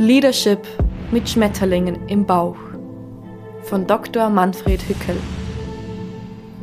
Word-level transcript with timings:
Leadership 0.00 0.66
mit 1.10 1.28
Schmetterlingen 1.28 2.08
im 2.08 2.24
Bauch 2.24 2.56
von 3.64 3.86
Dr. 3.86 4.30
Manfred 4.30 4.80
Hückel. 4.88 5.16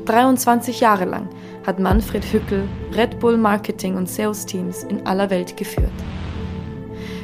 23 0.05 0.79
Jahre 0.79 1.05
lang 1.05 1.29
hat 1.63 1.77
Manfred 1.77 2.25
Hückel 2.25 2.67
Red 2.95 3.19
Bull 3.19 3.37
Marketing 3.37 3.95
und 3.95 4.09
Sales 4.09 4.43
Teams 4.43 4.81
in 4.85 5.05
aller 5.05 5.29
Welt 5.29 5.55
geführt. 5.55 5.91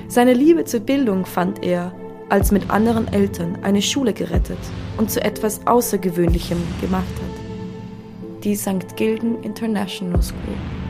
Seine 0.08 0.34
Liebe 0.34 0.66
zur 0.66 0.82
Bildung 0.82 1.26
fand 1.26 1.64
er, 1.64 1.92
als 2.30 2.52
mit 2.52 2.70
anderen 2.70 3.12
Eltern 3.12 3.58
eine 3.64 3.82
Schule 3.82 4.14
gerettet 4.14 4.60
und 4.98 5.10
zu 5.10 5.20
etwas 5.20 5.66
Außergewöhnlichem 5.66 6.60
gemacht 6.80 7.06
hat. 7.16 8.44
Die 8.44 8.56
St. 8.56 8.96
Gilden 8.98 9.42
International 9.42 10.22
School. 10.22 10.83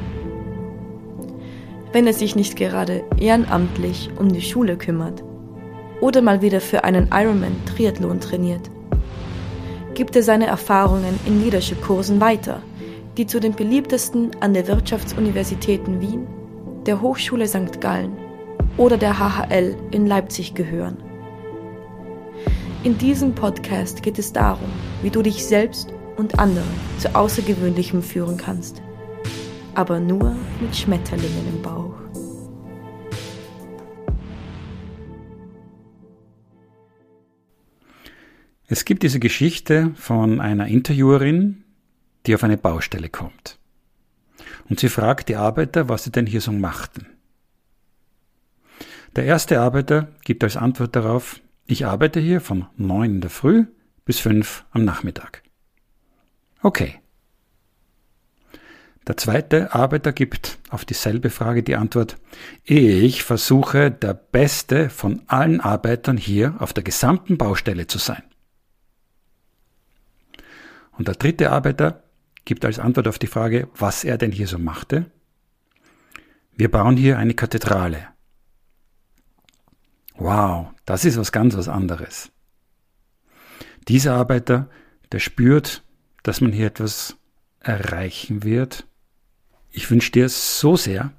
Wenn 1.94 2.08
er 2.08 2.14
sich 2.14 2.36
nicht 2.36 2.56
gerade 2.56 3.04
ehrenamtlich 3.18 4.10
um 4.18 4.34
die 4.34 4.42
Schule 4.42 4.78
kümmert 4.78 5.24
oder 6.02 6.24
mal 6.24 6.42
wieder 6.42 6.60
für 6.60 6.84
einen 6.84 7.10
Ironman 7.14 7.56
Triathlon 7.68 8.20
trainiert, 8.20 8.72
gibt 9.94 10.16
er 10.16 10.24
seine 10.24 10.48
Erfahrungen 10.48 11.20
in 11.28 11.44
Leadership-Kursen 11.44 12.20
weiter, 12.20 12.64
die 13.16 13.28
zu 13.28 13.40
den 13.40 13.54
beliebtesten 13.54 14.32
an 14.40 14.56
der 14.56 14.68
Wirtschaftsuniversitäten 14.68 16.02
Wien, 16.02 16.26
der 16.88 17.00
Hochschule 17.00 17.48
St. 17.48 17.80
Gallen 17.80 18.18
oder 18.78 18.98
der 18.98 19.20
HHL 19.20 19.76
in 19.92 20.08
Leipzig 20.08 20.56
gehören. 20.56 20.98
In 22.84 22.98
diesem 22.98 23.36
Podcast 23.36 24.02
geht 24.02 24.18
es 24.18 24.34
darum, 24.34 24.70
wie 25.04 25.12
du 25.12 25.22
dich 25.22 25.46
selbst 25.46 25.94
und 26.18 26.40
andere 26.40 26.66
zu 26.98 27.14
Außergewöhnlichem 27.14 28.02
führen 28.02 28.38
kannst. 28.38 28.82
Aber 29.76 30.00
nur 30.00 30.36
mit 30.62 30.76
Schmetterlingen 30.76 31.48
im 31.50 31.62
Bauch. 31.62 31.96
Es 38.68 38.86
gibt 38.86 39.04
diese 39.04 39.20
Geschichte 39.20 39.92
von 39.96 40.40
einer 40.40 40.68
Interviewerin, 40.68 41.64
die 42.26 42.34
auf 42.34 42.44
eine 42.44 42.58
Baustelle 42.58 43.10
kommt. 43.10 43.60
Und 44.70 44.80
sie 44.80 44.90
fragt 44.90 45.30
die 45.30 45.36
Arbeiter, 45.36 45.90
was 45.90 46.04
sie 46.04 46.12
denn 46.12 46.26
hier 46.26 46.42
so 46.42 46.52
machten. 46.52 47.06
Der 49.16 49.26
erste 49.26 49.60
Arbeiter 49.60 50.08
gibt 50.24 50.44
als 50.44 50.58
Antwort 50.58 50.96
darauf, 50.96 51.40
ich 51.66 51.86
arbeite 51.86 52.20
hier 52.20 52.42
von 52.42 52.66
neun 52.78 53.16
in 53.16 53.22
der 53.22 53.30
Früh 53.30 53.66
bis 54.06 54.20
fünf 54.20 54.66
am 54.72 54.86
Nachmittag. 54.86 55.44
Okay. 56.62 57.03
Der 59.08 59.18
zweite 59.18 59.74
Arbeiter 59.74 60.14
gibt 60.14 60.60
auf 60.70 60.86
dieselbe 60.86 61.30
Frage 61.30 61.62
die 61.62 61.76
Antwort, 61.76 62.18
ich 62.64 63.24
versuche 63.24 63.92
der 63.92 64.14
Beste 64.14 64.90
von 64.90 65.22
allen 65.28 65.60
Arbeitern 65.60 66.18
hier 66.18 66.56
auf 66.60 66.72
der 66.72 66.84
gesamten 66.84 67.38
Baustelle 67.38 67.88
zu 67.88 67.98
sein. 67.98 68.24
Und 70.94 71.08
der 71.08 71.16
dritte 71.16 71.52
Arbeiter 71.52 72.04
gibt 72.46 72.64
als 72.66 72.80
Antwort 72.80 73.08
auf 73.08 73.20
die 73.20 73.28
Frage, 73.28 73.68
was 73.76 74.04
er 74.04 74.18
denn 74.18 74.32
hier 74.32 74.48
so 74.48 74.58
machte, 74.58 75.12
wir 76.56 76.70
bauen 76.70 76.98
hier 76.98 77.18
eine 77.18 77.34
Kathedrale. 77.34 78.08
Wow, 80.16 80.68
das 80.86 81.04
ist 81.04 81.18
was 81.18 81.32
ganz 81.32 81.58
was 81.58 81.68
anderes. 81.68 82.32
Dieser 83.88 84.14
Arbeiter, 84.16 84.70
der 85.12 85.20
spürt, 85.20 85.84
dass 86.22 86.42
man 86.42 86.52
hier 86.52 86.68
etwas 86.68 87.18
erreichen 87.60 88.44
wird. 88.44 88.86
Ich 89.76 89.90
wünsche 89.90 90.12
dir 90.12 90.30
so 90.30 90.78
sehr, 90.78 91.12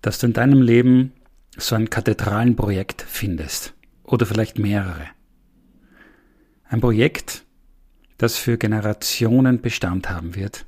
dass 0.00 0.18
du 0.18 0.26
in 0.26 0.32
deinem 0.32 0.62
Leben 0.62 1.12
so 1.56 1.74
ein 1.74 1.90
Kathedralenprojekt 1.90 3.02
findest. 3.02 3.74
Oder 4.04 4.24
vielleicht 4.24 4.58
mehrere. 4.58 5.04
Ein 6.64 6.80
Projekt, 6.80 7.44
das 8.16 8.36
für 8.36 8.56
Generationen 8.56 9.60
Bestand 9.60 10.08
haben 10.08 10.34
wird 10.34 10.64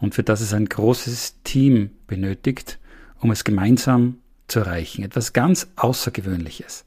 und 0.00 0.14
für 0.14 0.22
das 0.22 0.40
es 0.40 0.54
ein 0.54 0.66
großes 0.66 1.42
Team 1.42 1.90
benötigt, 2.06 2.78
um 3.18 3.32
es 3.32 3.42
gemeinsam 3.42 4.18
zu 4.46 4.60
erreichen. 4.60 5.02
Etwas 5.02 5.32
ganz 5.32 5.66
Außergewöhnliches. 5.74 6.84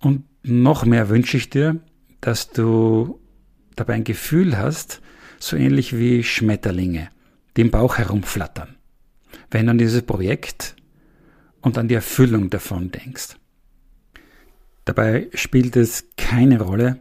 Und 0.00 0.24
noch 0.42 0.86
mehr 0.86 1.10
wünsche 1.10 1.36
ich 1.36 1.50
dir, 1.50 1.78
dass 2.22 2.50
du 2.50 3.20
dabei 3.74 3.94
ein 3.94 4.04
Gefühl 4.04 4.56
hast, 4.56 5.02
so 5.38 5.56
ähnlich 5.56 5.98
wie 5.98 6.22
Schmetterlinge, 6.24 7.10
im 7.62 7.70
Bauch 7.70 7.98
herumflattern, 7.98 8.76
wenn 9.50 9.66
du 9.66 9.72
an 9.72 9.78
dieses 9.78 10.02
Projekt 10.02 10.76
und 11.60 11.78
an 11.78 11.88
die 11.88 11.94
Erfüllung 11.94 12.50
davon 12.50 12.90
denkst. 12.90 13.36
Dabei 14.84 15.28
spielt 15.34 15.76
es 15.76 16.06
keine 16.16 16.60
Rolle, 16.60 17.00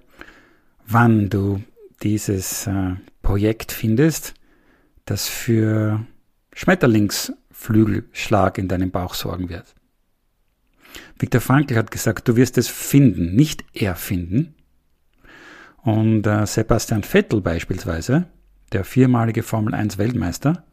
wann 0.87 1.29
du 1.29 1.63
dieses 2.01 2.65
äh, 2.67 2.95
Projekt 3.21 3.71
findest, 3.71 4.33
das 5.05 5.27
für 5.27 6.05
Schmetterlingsflügelschlag 6.53 8.57
in 8.57 8.67
deinem 8.67 8.91
Bauch 8.91 9.13
sorgen 9.13 9.47
wird. 9.49 9.73
Viktor 11.19 11.41
Frankl 11.41 11.75
hat 11.75 11.91
gesagt, 11.91 12.27
du 12.27 12.35
wirst 12.35 12.57
es 12.57 12.67
finden, 12.67 13.35
nicht 13.35 13.63
erfinden. 13.73 14.55
Und 15.83 16.25
äh, 16.25 16.47
Sebastian 16.47 17.03
Vettel 17.03 17.41
beispielsweise, 17.41 18.25
der 18.75 18.83
viermalige 18.83 19.41
Formel 19.41 19.73
1 19.73 19.97
Weltmeister, 19.97 20.65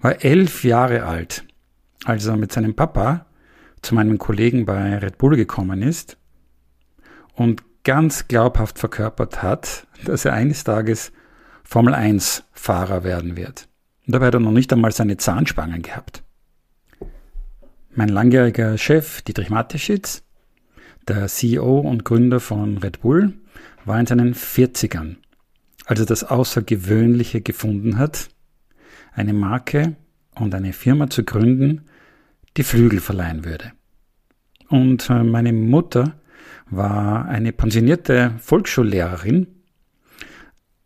war 0.00 0.22
elf 0.22 0.62
Jahre 0.62 1.04
alt, 1.04 1.44
als 2.04 2.26
er 2.26 2.36
mit 2.36 2.52
seinem 2.52 2.74
Papa 2.74 3.24
zu 3.80 3.94
meinem 3.94 4.18
Kollegen 4.18 4.66
bei 4.66 4.98
Red 4.98 5.16
Bull 5.16 5.36
gekommen 5.36 5.80
ist 5.80 6.18
und 7.34 7.62
ganz 7.82 8.28
glaubhaft 8.28 8.78
verkörpert 8.78 9.42
hat, 9.42 9.86
dass 10.04 10.26
er 10.26 10.34
eines 10.34 10.64
Tages 10.64 11.12
Formel 11.64 11.94
1 11.94 12.44
Fahrer 12.52 13.04
werden 13.04 13.38
wird. 13.38 13.68
Und 14.06 14.14
dabei 14.14 14.26
hat 14.26 14.34
er 14.34 14.40
noch 14.40 14.50
nicht 14.50 14.70
einmal 14.72 14.92
seine 14.92 15.16
Zahnspangen 15.16 15.80
gehabt. 15.80 16.22
Mein 17.94 18.10
langjähriger 18.10 18.76
Chef, 18.76 19.22
Dietrich 19.22 19.48
Mateschitz, 19.48 20.22
der 21.08 21.26
CEO 21.26 21.78
und 21.80 22.04
Gründer 22.04 22.38
von 22.38 22.76
Red 22.76 23.00
Bull, 23.00 23.32
war 23.86 23.98
in 23.98 24.06
seinen 24.06 24.34
40ern, 24.34 25.16
als 25.90 25.98
er 25.98 26.06
das 26.06 26.22
Außergewöhnliche 26.22 27.40
gefunden 27.40 27.98
hat, 27.98 28.28
eine 29.12 29.32
Marke 29.32 29.96
und 30.36 30.54
eine 30.54 30.72
Firma 30.72 31.10
zu 31.10 31.24
gründen, 31.24 31.86
die 32.56 32.62
Flügel 32.62 33.00
verleihen 33.00 33.44
würde. 33.44 33.72
Und 34.68 35.10
äh, 35.10 35.24
meine 35.24 35.52
Mutter 35.52 36.14
war 36.66 37.24
eine 37.24 37.52
pensionierte 37.52 38.34
Volksschullehrerin. 38.38 39.48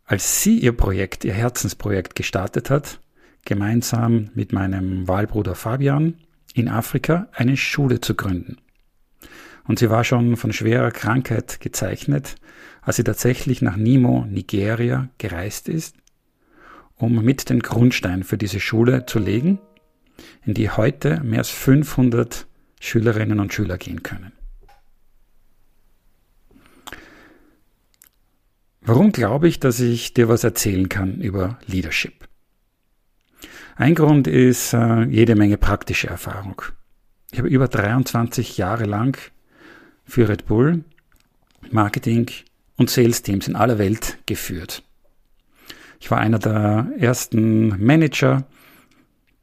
Als 0.05 0.41
sie 0.41 0.57
ihr 0.57 0.75
Projekt, 0.75 1.23
ihr 1.23 1.33
Herzensprojekt 1.33 2.15
gestartet 2.15 2.71
hat, 2.71 2.99
gemeinsam 3.45 4.31
mit 4.33 4.53
meinem 4.53 5.07
Wahlbruder 5.07 5.53
Fabian 5.53 6.15
in 6.55 6.67
Afrika 6.67 7.27
eine 7.31 7.57
Schule 7.57 8.01
zu 8.01 8.15
gründen. 8.15 8.57
Und 9.65 9.77
sie 9.77 9.91
war 9.91 10.03
schon 10.03 10.35
von 10.35 10.51
schwerer 10.51 10.89
Krankheit 10.89 11.59
gezeichnet, 11.59 12.37
als 12.85 12.97
sie 12.97 13.03
tatsächlich 13.03 13.61
nach 13.61 13.75
Nimo, 13.75 14.25
Nigeria, 14.29 15.09
gereist 15.17 15.67
ist, 15.67 15.95
um 16.95 17.23
mit 17.23 17.49
den 17.49 17.59
Grundstein 17.59 18.23
für 18.23 18.37
diese 18.37 18.59
Schule 18.59 19.05
zu 19.07 19.19
legen, 19.19 19.59
in 20.45 20.53
die 20.53 20.69
heute 20.69 21.21
mehr 21.23 21.39
als 21.39 21.49
500 21.49 22.45
Schülerinnen 22.79 23.39
und 23.39 23.53
Schüler 23.53 23.77
gehen 23.77 24.03
können. 24.03 24.31
Warum 28.81 29.11
glaube 29.11 29.47
ich, 29.47 29.59
dass 29.59 29.79
ich 29.79 30.13
dir 30.13 30.29
was 30.29 30.43
erzählen 30.43 30.87
kann 30.87 31.19
über 31.19 31.57
Leadership? 31.65 32.29
Ein 33.75 33.95
Grund 33.95 34.27
ist 34.27 34.73
äh, 34.73 35.05
jede 35.05 35.35
Menge 35.35 35.57
praktische 35.57 36.07
Erfahrung. 36.07 36.61
Ich 37.31 37.39
habe 37.39 37.49
über 37.49 37.67
23 37.67 38.57
Jahre 38.57 38.85
lang 38.85 39.17
für 40.05 40.29
Red 40.29 40.45
Bull 40.45 40.85
Marketing 41.71 42.29
und 42.77 42.89
Sales 42.89 43.21
Teams 43.21 43.47
in 43.47 43.55
aller 43.55 43.77
Welt 43.77 44.17
geführt. 44.25 44.83
Ich 45.99 46.11
war 46.11 46.19
einer 46.19 46.39
der 46.39 46.91
ersten 46.97 47.83
Manager 47.83 48.45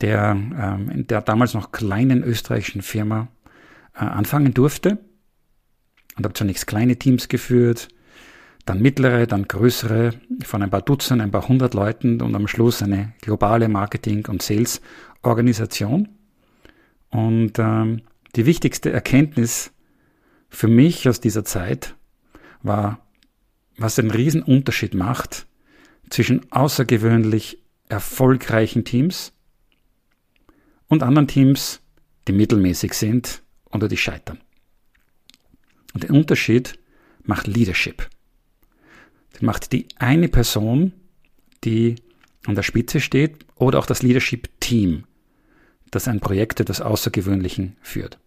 der 0.03 0.37
ähm, 0.37 0.91
in 0.91 1.07
der 1.07 1.23
damals 1.23 1.55
noch 1.55 1.73
kleinen 1.73 2.23
österreichischen 2.23 2.83
Firma 2.83 3.29
äh, 3.95 4.01
anfangen 4.01 4.53
durfte 4.53 4.99
und 6.17 6.25
habe 6.25 6.35
zunächst 6.35 6.67
kleine 6.67 6.97
Teams 6.97 7.29
geführt, 7.29 7.89
dann 8.67 8.83
mittlere, 8.83 9.27
dann 9.27 9.49
größere 9.49 10.13
von 10.45 10.63
ein 10.63 10.71
paar 10.71 10.83
Dutzend, 10.83 11.23
ein 11.23 11.31
paar 11.31 11.49
hundert 11.49 11.75
Leuten 11.75 12.21
und 12.21 12.35
am 12.35 12.49
Schluss 12.49 12.83
eine 12.83 13.13
globale 13.21 13.69
Marketing- 13.69 14.27
und 14.27 14.43
Sales-Organisation. 14.43 16.09
Und 17.11 17.59
ähm, 17.59 18.03
die 18.37 18.47
wichtigste 18.47 18.93
Erkenntnis 18.93 19.73
für 20.49 20.69
mich 20.69 21.09
aus 21.09 21.21
dieser 21.21 21.45
Zeit 21.45 21.95
war, 22.63 23.05
was 23.83 23.99
einen 23.99 24.11
riesen 24.11 24.43
Unterschied 24.43 24.95
macht 24.95 25.47
zwischen 26.11 26.51
außergewöhnlich 26.53 27.59
erfolgreichen 27.89 28.85
Teams 28.85 29.33
und 30.89 31.03
anderen 31.03 31.29
Teams, 31.29 31.81
die 32.29 32.33
mittelmäßig 32.33 32.95
sind 32.95 33.43
oder 33.71 33.89
die 33.89 33.97
scheitern. 33.97 34.41
Und 35.95 36.05
den 36.05 36.11
Unterschied 36.11 36.79
macht 37.25 37.47
Leadership. 37.47 38.09
Das 39.33 39.43
macht 39.43 39.73
die 39.73 39.89
eine 39.97 40.29
Person, 40.29 40.93
die 41.65 41.97
an 42.47 42.55
der 42.55 42.63
Spitze 42.63 43.01
steht, 43.01 43.47
oder 43.55 43.79
auch 43.79 43.87
das 43.87 44.03
Leadership-Team, 44.03 45.05
das 45.91 46.09
ein 46.09 46.21
Projekt 46.21 46.61
etwas 46.61 46.81
Außergewöhnlichen 46.81 47.77
führt. 47.81 48.19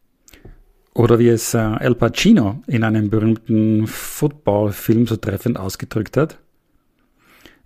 Oder 0.96 1.20
wie 1.20 1.28
es 1.28 1.54
äh, 1.54 1.60
El 1.60 1.94
Pacino 1.96 2.64
in 2.68 2.84
einem 2.86 3.10
berühmten 3.10 3.86
Football-Film 3.86 5.08
so 5.08 5.18
treffend 5.18 5.60
ausgedrückt 5.60 6.16
hat. 6.16 6.40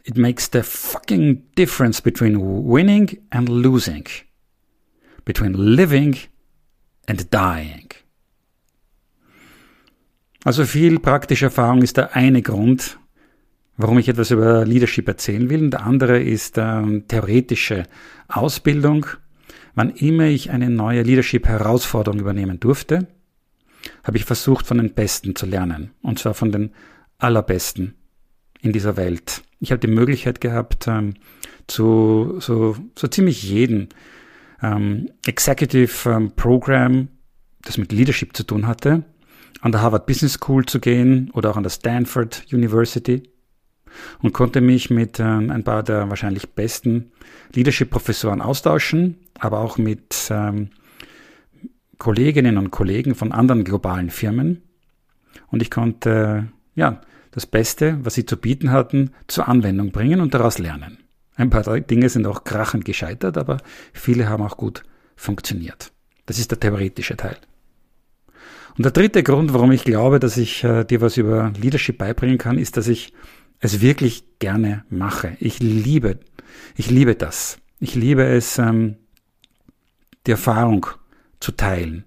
It 0.03 0.17
makes 0.17 0.49
the 0.51 0.63
fucking 0.63 1.43
difference 1.55 2.01
between 2.01 2.39
winning 2.39 3.19
and 3.29 3.47
losing. 3.47 4.05
Between 5.25 5.53
living 5.53 6.17
and 7.05 7.31
dying. 7.31 7.89
Also 10.43 10.65
viel 10.65 10.97
praktische 10.99 11.45
Erfahrung 11.45 11.83
ist 11.83 11.97
der 11.97 12.15
eine 12.15 12.41
Grund, 12.41 12.97
warum 13.77 13.99
ich 13.99 14.09
etwas 14.09 14.31
über 14.31 14.65
Leadership 14.65 15.07
erzählen 15.07 15.51
will. 15.51 15.65
Und 15.65 15.71
der 15.71 15.85
andere 15.85 16.19
ist 16.19 16.57
ähm, 16.57 17.07
theoretische 17.07 17.83
Ausbildung. 18.27 19.05
Wann 19.75 19.91
immer 19.91 20.23
ich 20.23 20.49
eine 20.49 20.71
neue 20.71 21.03
Leadership-Herausforderung 21.03 22.19
übernehmen 22.19 22.59
durfte, 22.59 23.07
habe 24.03 24.17
ich 24.17 24.25
versucht, 24.25 24.65
von 24.65 24.77
den 24.77 24.93
Besten 24.93 25.35
zu 25.35 25.45
lernen. 25.45 25.91
Und 26.01 26.19
zwar 26.19 26.33
von 26.33 26.51
den 26.51 26.71
Allerbesten 27.17 27.95
in 28.61 28.71
dieser 28.71 28.97
Welt. 28.97 29.41
Ich 29.59 29.71
habe 29.71 29.79
die 29.79 29.87
Möglichkeit 29.87 30.41
gehabt, 30.41 30.87
ähm, 30.87 31.15
zu 31.67 32.37
so, 32.39 32.75
so 32.95 33.07
ziemlich 33.07 33.43
jeden 33.43 33.89
ähm, 34.61 35.09
Executive 35.25 36.09
ähm, 36.09 36.31
Program, 36.31 37.07
das 37.61 37.77
mit 37.77 37.91
Leadership 37.91 38.35
zu 38.35 38.43
tun 38.43 38.67
hatte, 38.67 39.03
an 39.61 39.71
der 39.71 39.81
Harvard 39.81 40.05
Business 40.05 40.33
School 40.33 40.65
zu 40.65 40.79
gehen 40.79 41.29
oder 41.33 41.51
auch 41.51 41.57
an 41.57 41.63
der 41.63 41.69
Stanford 41.69 42.45
University 42.51 43.23
und 44.21 44.33
konnte 44.33 44.61
mich 44.61 44.89
mit 44.89 45.19
ähm, 45.19 45.51
ein 45.51 45.63
paar 45.63 45.83
der 45.83 46.09
wahrscheinlich 46.09 46.49
besten 46.49 47.11
Leadership-Professoren 47.53 48.41
austauschen, 48.41 49.17
aber 49.39 49.59
auch 49.59 49.77
mit 49.77 50.29
ähm, 50.29 50.69
Kolleginnen 51.99 52.57
und 52.57 52.71
Kollegen 52.71 53.13
von 53.13 53.31
anderen 53.31 53.63
globalen 53.63 54.09
Firmen. 54.09 54.63
Und 55.47 55.61
ich 55.61 55.69
konnte 55.69 56.47
ja 56.73 57.01
das 57.31 57.45
Beste, 57.45 57.99
was 58.03 58.15
sie 58.15 58.25
zu 58.25 58.37
bieten 58.37 58.71
hatten, 58.71 59.11
zur 59.27 59.47
Anwendung 59.47 59.91
bringen 59.91 60.21
und 60.21 60.33
daraus 60.33 60.57
lernen. 60.57 60.97
Ein 61.35 61.49
paar 61.51 61.79
Dinge 61.79 62.09
sind 62.09 62.25
auch 62.25 62.43
krachend 62.43 62.85
gescheitert, 62.85 63.37
aber 63.37 63.57
viele 63.93 64.27
haben 64.27 64.43
auch 64.43 64.57
gut 64.57 64.83
funktioniert. 65.15 65.91
Das 66.25 66.39
ist 66.39 66.51
der 66.51 66.59
theoretische 66.59 67.15
Teil. 67.15 67.37
Und 68.77 68.85
der 68.85 68.91
dritte 68.91 69.23
Grund, 69.23 69.53
warum 69.53 69.71
ich 69.71 69.83
glaube, 69.83 70.19
dass 70.19 70.37
ich 70.37 70.63
äh, 70.63 70.85
dir 70.85 71.01
was 71.01 71.17
über 71.17 71.51
Leadership 71.59 71.97
beibringen 71.97 72.37
kann, 72.37 72.57
ist, 72.57 72.77
dass 72.77 72.87
ich 72.87 73.13
es 73.59 73.81
wirklich 73.81 74.23
gerne 74.39 74.85
mache. 74.89 75.35
Ich 75.39 75.59
liebe, 75.59 76.19
ich 76.75 76.89
liebe 76.89 77.15
das. 77.15 77.57
Ich 77.79 77.95
liebe 77.95 78.23
es, 78.23 78.57
ähm, 78.57 78.95
die 80.27 80.31
Erfahrung 80.31 80.87
zu 81.39 81.51
teilen. 81.51 82.05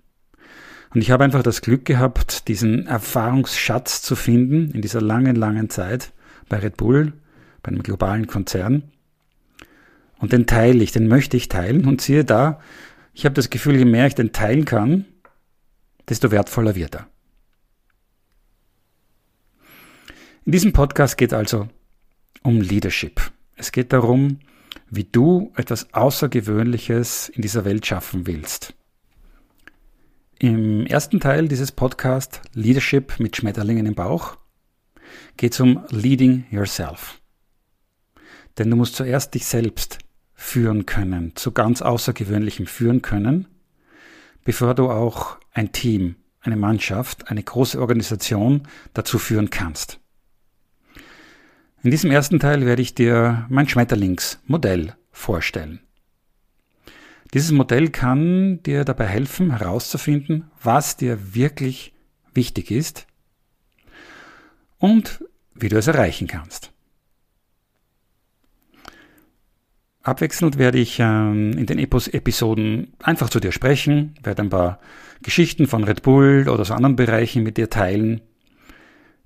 Und 0.95 1.01
ich 1.01 1.11
habe 1.11 1.25
einfach 1.25 1.43
das 1.43 1.63
Glück 1.63 1.85
gehabt, 1.85 2.49
diesen 2.49 2.87
Erfahrungsschatz 2.87 4.03
zu 4.03 4.15
finden 4.15 4.71
in 4.73 4.83
dieser 4.83 5.01
langen, 5.01 5.37
langen 5.37 5.71
Zeit 5.71 6.13
bei 6.49 6.59
Red 6.59 6.77
Bull, 6.77 7.15
bei 7.63 7.69
einem 7.71 7.83
globalen 7.83 8.27
Konzern. 8.27 8.85
Und 10.19 10.33
den 10.33 10.47
teile 10.47 10.83
ich, 10.85 10.93
den 10.93 11.09
möchte 11.09 11.37
ich 11.37 11.49
teilen. 11.49 11.87
Und 11.87 12.03
siehe 12.03 12.25
da, 12.25 12.61
ich 13.15 13.25
habe 13.25 13.35
das 13.35 13.51
Gefühl, 13.51 13.77
je 13.77 13.85
mehr 13.85 14.07
ich 14.07 14.15
den 14.15 14.33
teilen 14.33 14.65
kann, 14.65 15.07
desto 16.09 16.31
wertvoller 16.31 16.75
wird 16.75 16.95
er. 16.97 17.09
In 20.45 20.53
diesem 20.53 20.73
Podcast 20.73 21.17
geht 21.17 21.33
also 21.33 21.69
um 22.43 22.61
Leadership. 22.61 23.33
Es 23.57 23.73
geht 23.73 23.93
darum, 23.93 24.41
wie 24.91 25.05
du 25.05 25.53
etwas 25.57 25.95
Außergewöhnliches 25.95 27.29
in 27.31 27.43
dieser 27.43 27.65
Welt 27.65 27.87
schaffen 27.87 28.27
willst. 28.27 28.75
Im 30.43 30.87
ersten 30.87 31.21
Teil 31.21 31.47
dieses 31.47 31.71
Podcasts 31.71 32.41
Leadership 32.53 33.21
mit 33.21 33.37
Schmetterlingen 33.37 33.87
im 33.87 33.95
Bauch 33.95 34.39
geht 35.37 35.53
es 35.53 35.61
um 35.61 35.85
Leading 35.91 36.47
Yourself. 36.51 37.21
Denn 38.59 38.69
du 38.69 38.75
musst 38.75 38.97
zuerst 38.97 39.35
dich 39.35 39.47
selbst 39.47 39.99
führen 40.35 40.85
können, 40.85 41.37
zu 41.37 41.53
ganz 41.53 41.81
Außergewöhnlichem 41.81 42.67
führen 42.67 43.03
können, 43.03 43.47
bevor 44.43 44.75
du 44.75 44.91
auch 44.91 45.39
ein 45.53 45.71
Team, 45.71 46.17
eine 46.41 46.57
Mannschaft, 46.57 47.29
eine 47.29 47.45
große 47.45 47.81
Organisation 47.81 48.67
dazu 48.95 49.21
führen 49.21 49.49
kannst. 49.49 50.01
In 51.85 51.93
diesem 51.93 52.11
ersten 52.11 52.41
Teil 52.41 52.67
werde 52.67 52.83
ich 52.83 52.97
dir 52.97 53.47
mein 53.49 53.69
Schmetterlingsmodell 53.69 54.97
vorstellen. 55.13 55.79
Dieses 57.35 57.51
Modell 57.51 57.89
kann 57.89 58.63
dir 58.63 58.85
dabei 58.85 59.07
helfen, 59.07 59.57
herauszufinden, 59.57 60.51
was 60.63 60.97
dir 60.97 61.35
wirklich 61.35 61.95
wichtig 62.35 62.71
ist 62.71 63.07
und 64.79 65.25
wie 65.55 65.69
du 65.69 65.79
es 65.79 65.87
erreichen 65.87 66.27
kannst. 66.27 66.73
Abwechselnd 70.03 70.59
werde 70.59 70.79
ich 70.79 70.99
ähm, 70.99 71.53
in 71.53 71.67
den 71.67 71.79
Episoden 71.79 72.93
einfach 73.03 73.31
zu 73.31 73.39
dir 73.39 73.53
sprechen, 73.53 74.15
werde 74.23 74.43
ein 74.43 74.51
paar 74.51 74.81
Geschichten 75.23 75.69
von 75.69 75.85
Red 75.85 76.03
Bull 76.03 76.49
oder 76.49 76.65
so 76.65 76.75
anderen 76.75 76.97
Bereichen 76.97 77.45
mit 77.45 77.57
dir 77.57 77.71
teilen. 77.71 78.21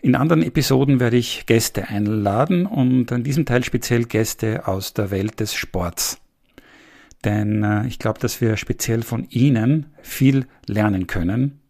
In 0.02 0.14
anderen 0.14 0.42
Episoden 0.42 1.00
werde 1.00 1.16
ich 1.16 1.46
Gäste 1.46 1.88
einladen 1.88 2.66
und 2.66 3.10
in 3.10 3.24
diesem 3.24 3.46
Teil 3.46 3.64
speziell 3.64 4.04
Gäste 4.04 4.68
aus 4.68 4.92
der 4.92 5.10
Welt 5.10 5.40
des 5.40 5.54
Sports. 5.54 6.20
Denn 7.26 7.64
äh, 7.64 7.86
ich 7.88 7.98
glaube, 7.98 8.20
dass 8.20 8.40
wir 8.40 8.56
speziell 8.56 9.02
von 9.02 9.28
Ihnen 9.28 9.86
viel 10.00 10.46
lernen 10.66 11.08
können, 11.08 11.60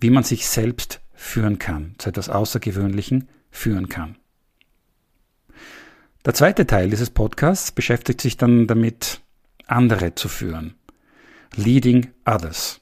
wie 0.00 0.08
man 0.08 0.24
sich 0.24 0.48
selbst 0.48 1.02
führen 1.12 1.58
kann, 1.58 1.94
zu 1.98 2.08
etwas 2.08 2.30
Außergewöhnlichen 2.30 3.28
führen 3.50 3.90
kann. 3.90 4.16
Der 6.24 6.32
zweite 6.32 6.66
Teil 6.66 6.88
dieses 6.88 7.10
Podcasts 7.10 7.72
beschäftigt 7.72 8.22
sich 8.22 8.38
dann 8.38 8.66
damit, 8.66 9.20
andere 9.66 10.14
zu 10.14 10.28
führen. 10.28 10.74
Leading 11.56 12.08
Others. 12.24 12.80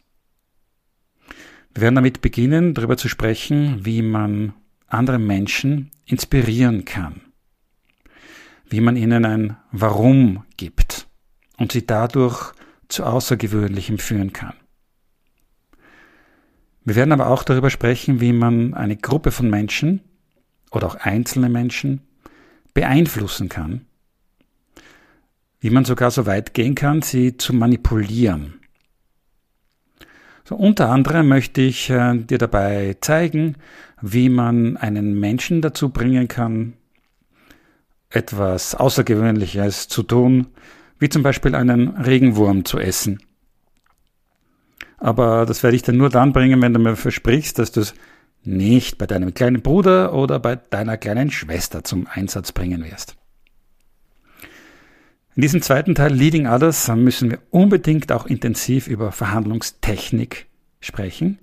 Wir 1.74 1.82
werden 1.82 1.96
damit 1.96 2.20
beginnen, 2.20 2.74
darüber 2.74 2.96
zu 2.96 3.08
sprechen, 3.08 3.84
wie 3.84 4.02
man 4.02 4.54
andere 4.86 5.18
Menschen 5.18 5.90
inspirieren 6.06 6.84
kann. 6.84 7.22
Wie 8.68 8.80
man 8.80 8.96
ihnen 8.96 9.24
ein 9.24 9.56
Warum 9.72 10.44
gibt 10.56 11.08
und 11.56 11.72
sie 11.72 11.86
dadurch 11.86 12.52
zu 12.88 13.04
Außergewöhnlichem 13.04 13.98
führen 13.98 14.32
kann. 14.32 14.54
Wir 16.84 16.96
werden 16.96 17.12
aber 17.12 17.28
auch 17.28 17.42
darüber 17.44 17.70
sprechen, 17.70 18.20
wie 18.20 18.32
man 18.32 18.74
eine 18.74 18.96
Gruppe 18.96 19.30
von 19.30 19.48
Menschen 19.48 20.00
oder 20.70 20.86
auch 20.86 20.96
einzelne 20.96 21.48
Menschen 21.48 22.02
beeinflussen 22.74 23.48
kann, 23.48 23.86
wie 25.60 25.70
man 25.70 25.84
sogar 25.84 26.10
so 26.10 26.26
weit 26.26 26.52
gehen 26.52 26.74
kann, 26.74 27.00
sie 27.00 27.38
zu 27.38 27.54
manipulieren. 27.54 28.60
So, 30.46 30.56
unter 30.56 30.90
anderem 30.90 31.28
möchte 31.28 31.62
ich 31.62 31.88
äh, 31.88 32.18
dir 32.18 32.36
dabei 32.36 32.96
zeigen, 33.00 33.56
wie 34.02 34.28
man 34.28 34.76
einen 34.76 35.18
Menschen 35.18 35.62
dazu 35.62 35.88
bringen 35.88 36.28
kann, 36.28 36.74
etwas 38.10 38.74
Außergewöhnliches 38.74 39.88
zu 39.88 40.02
tun, 40.02 40.48
wie 40.98 41.08
zum 41.08 41.22
Beispiel 41.22 41.54
einen 41.54 41.88
Regenwurm 41.96 42.64
zu 42.64 42.78
essen. 42.78 43.20
Aber 44.98 45.44
das 45.44 45.62
werde 45.62 45.76
ich 45.76 45.82
dann 45.82 45.96
nur 45.96 46.08
dann 46.08 46.32
bringen, 46.32 46.62
wenn 46.62 46.72
du 46.72 46.80
mir 46.80 46.96
versprichst, 46.96 47.58
dass 47.58 47.72
du 47.72 47.80
es 47.80 47.94
nicht 48.42 48.98
bei 48.98 49.06
deinem 49.06 49.34
kleinen 49.34 49.62
Bruder 49.62 50.14
oder 50.14 50.38
bei 50.38 50.56
deiner 50.56 50.96
kleinen 50.96 51.30
Schwester 51.30 51.84
zum 51.84 52.06
Einsatz 52.06 52.52
bringen 52.52 52.84
wirst. 52.84 53.16
In 55.36 55.42
diesem 55.42 55.62
zweiten 55.62 55.94
Teil 55.94 56.12
Leading 56.12 56.46
Others 56.46 56.88
müssen 56.94 57.30
wir 57.32 57.38
unbedingt 57.50 58.12
auch 58.12 58.26
intensiv 58.26 58.86
über 58.86 59.10
Verhandlungstechnik 59.10 60.46
sprechen. 60.80 61.38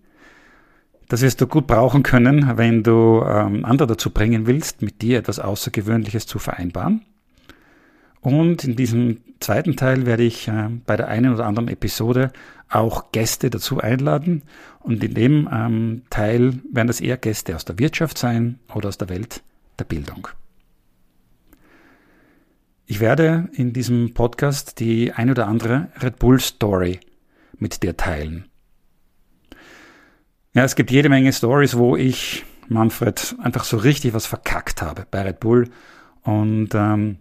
Das 1.10 1.22
wirst 1.22 1.42
du 1.42 1.48
gut 1.48 1.68
brauchen 1.68 2.04
können, 2.04 2.58
wenn 2.58 2.84
du 2.84 3.22
ähm, 3.28 3.66
andere 3.66 3.88
dazu 3.88 4.12
bringen 4.12 4.48
willst, 4.48 4.82
mit 4.82 5.02
dir 5.02 5.20
etwas 5.20 5.40
Außergewöhnliches 5.40 6.26
zu 6.26 6.40
vereinbaren. 6.40 7.02
Und 8.22 8.64
in 8.64 8.76
diesem 8.76 9.18
zweiten 9.40 9.76
Teil 9.76 10.06
werde 10.06 10.24
ich 10.24 10.48
äh, 10.48 10.70
bei 10.86 10.96
der 10.96 11.08
einen 11.08 11.34
oder 11.34 11.46
anderen 11.46 11.68
Episode 11.68 12.32
auch 12.70 13.12
Gäste 13.12 13.50
dazu 13.50 13.80
einladen. 13.80 14.44
Und 14.80 15.04
in 15.04 15.14
dem 15.14 15.50
ähm, 15.52 16.04
Teil 16.10 16.60
werden 16.72 16.88
das 16.88 17.02
eher 17.02 17.18
Gäste 17.18 17.56
aus 17.56 17.66
der 17.66 17.80
Wirtschaft 17.80 18.18
sein 18.18 18.60
oder 18.74 18.90
aus 18.90 18.98
der 18.98 19.10
Welt 19.10 19.42
der 19.80 19.86
Bildung. 19.86 20.28
Ich 22.86 23.00
werde 23.00 23.50
in 23.54 23.74
diesem 23.74 24.14
Podcast 24.14 24.80
die 24.80 25.14
ein 25.14 25.30
oder 25.30 25.48
andere 25.48 25.88
Red 26.02 26.20
Bull 26.20 26.40
Story 26.40 27.00
mit 27.58 27.84
dir 27.84 27.98
teilen. 27.98 28.46
Ja, 30.54 30.64
es 30.64 30.76
gibt 30.76 30.92
jede 30.92 31.08
Menge 31.08 31.32
Stories, 31.32 31.78
wo 31.78 31.96
ich, 31.96 32.44
Manfred, 32.68 33.36
einfach 33.42 33.64
so 33.64 33.78
richtig 33.78 34.14
was 34.14 34.26
verkackt 34.26 34.82
habe 34.82 35.06
bei 35.10 35.22
Red 35.22 35.40
Bull. 35.40 35.70
Und 36.24 36.70
ähm, 36.76 37.20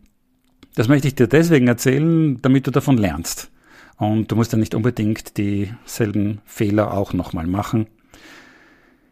das 0.74 0.88
möchte 0.88 1.08
ich 1.08 1.14
dir 1.14 1.26
deswegen 1.26 1.68
erzählen, 1.68 2.40
damit 2.42 2.66
du 2.66 2.70
davon 2.70 2.96
lernst. 2.96 3.50
Und 3.96 4.30
du 4.30 4.36
musst 4.36 4.52
dann 4.52 4.60
nicht 4.60 4.74
unbedingt 4.74 5.36
dieselben 5.36 6.40
Fehler 6.44 6.94
auch 6.94 7.12
nochmal 7.12 7.46
machen. 7.46 7.86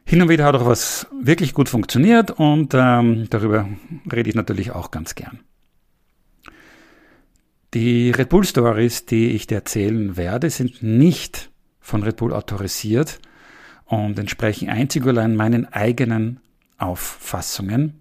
Hin 0.04 0.22
und 0.22 0.30
wieder 0.30 0.46
hat 0.46 0.54
auch 0.54 0.64
was 0.64 1.06
wirklich 1.20 1.52
gut 1.52 1.68
funktioniert 1.68 2.30
und 2.30 2.72
ähm, 2.74 3.26
darüber 3.28 3.68
rede 4.10 4.30
ich 4.30 4.34
natürlich 4.34 4.70
auch 4.70 4.90
ganz 4.90 5.14
gern. 5.14 5.40
Die 7.74 8.10
Red 8.10 8.30
Bull 8.30 8.44
Stories, 8.44 9.04
die 9.04 9.32
ich 9.32 9.46
dir 9.46 9.56
erzählen 9.56 10.16
werde, 10.16 10.48
sind 10.48 10.82
nicht 10.82 11.50
von 11.80 12.02
Red 12.02 12.16
Bull 12.16 12.32
autorisiert 12.32 13.20
und 13.84 14.18
entsprechen 14.18 14.70
einzig 14.70 15.02
und 15.02 15.10
allein 15.10 15.36
meinen 15.36 15.66
eigenen 15.66 16.40
Auffassungen. 16.78 18.00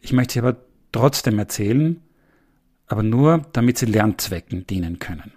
Ich 0.00 0.12
möchte 0.12 0.34
sie 0.34 0.38
aber 0.38 0.56
trotzdem 0.92 1.40
erzählen, 1.40 2.00
aber 2.86 3.02
nur, 3.02 3.42
damit 3.52 3.78
sie 3.78 3.86
Lernzwecken 3.86 4.66
dienen 4.66 4.98
können. 4.98 5.32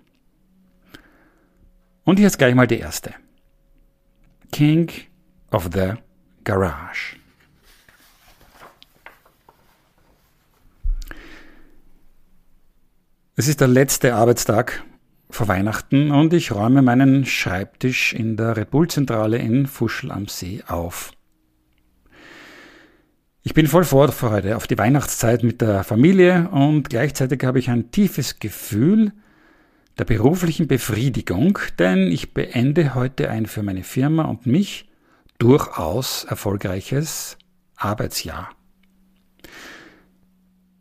Und 2.03 2.17
hier 2.17 2.27
ist 2.27 2.37
gleich 2.37 2.55
mal 2.55 2.67
die 2.67 2.79
erste. 2.79 3.13
King 4.51 4.89
of 5.51 5.69
the 5.73 5.93
Garage. 6.43 7.17
Es 13.35 13.47
ist 13.47 13.61
der 13.61 13.67
letzte 13.67 14.15
Arbeitstag 14.15 14.83
vor 15.29 15.47
Weihnachten 15.47 16.11
und 16.11 16.33
ich 16.33 16.51
räume 16.51 16.81
meinen 16.81 17.25
Schreibtisch 17.25 18.13
in 18.13 18.35
der 18.35 18.57
Red 18.57 18.71
Bull 18.71 18.89
Zentrale 18.89 19.37
in 19.37 19.67
Fuschel 19.67 20.11
am 20.11 20.27
See 20.27 20.63
auf. 20.67 21.11
Ich 23.49 23.55
bin 23.55 23.65
voll 23.65 23.83
Vorfreude 23.83 24.55
auf 24.57 24.67
die 24.67 24.77
Weihnachtszeit 24.77 25.41
mit 25.41 25.59
der 25.59 25.83
Familie 25.83 26.49
und 26.49 26.87
gleichzeitig 26.87 27.43
habe 27.43 27.57
ich 27.57 27.71
ein 27.71 27.89
tiefes 27.89 28.37
Gefühl 28.37 29.11
der 29.97 30.05
beruflichen 30.05 30.67
Befriedigung, 30.67 31.57
denn 31.79 32.11
ich 32.11 32.35
beende 32.35 32.93
heute 32.93 33.31
ein 33.31 33.47
für 33.47 33.63
meine 33.63 33.81
Firma 33.81 34.25
und 34.25 34.45
mich 34.45 34.87
durchaus 35.39 36.25
erfolgreiches 36.25 37.39
Arbeitsjahr. 37.75 38.51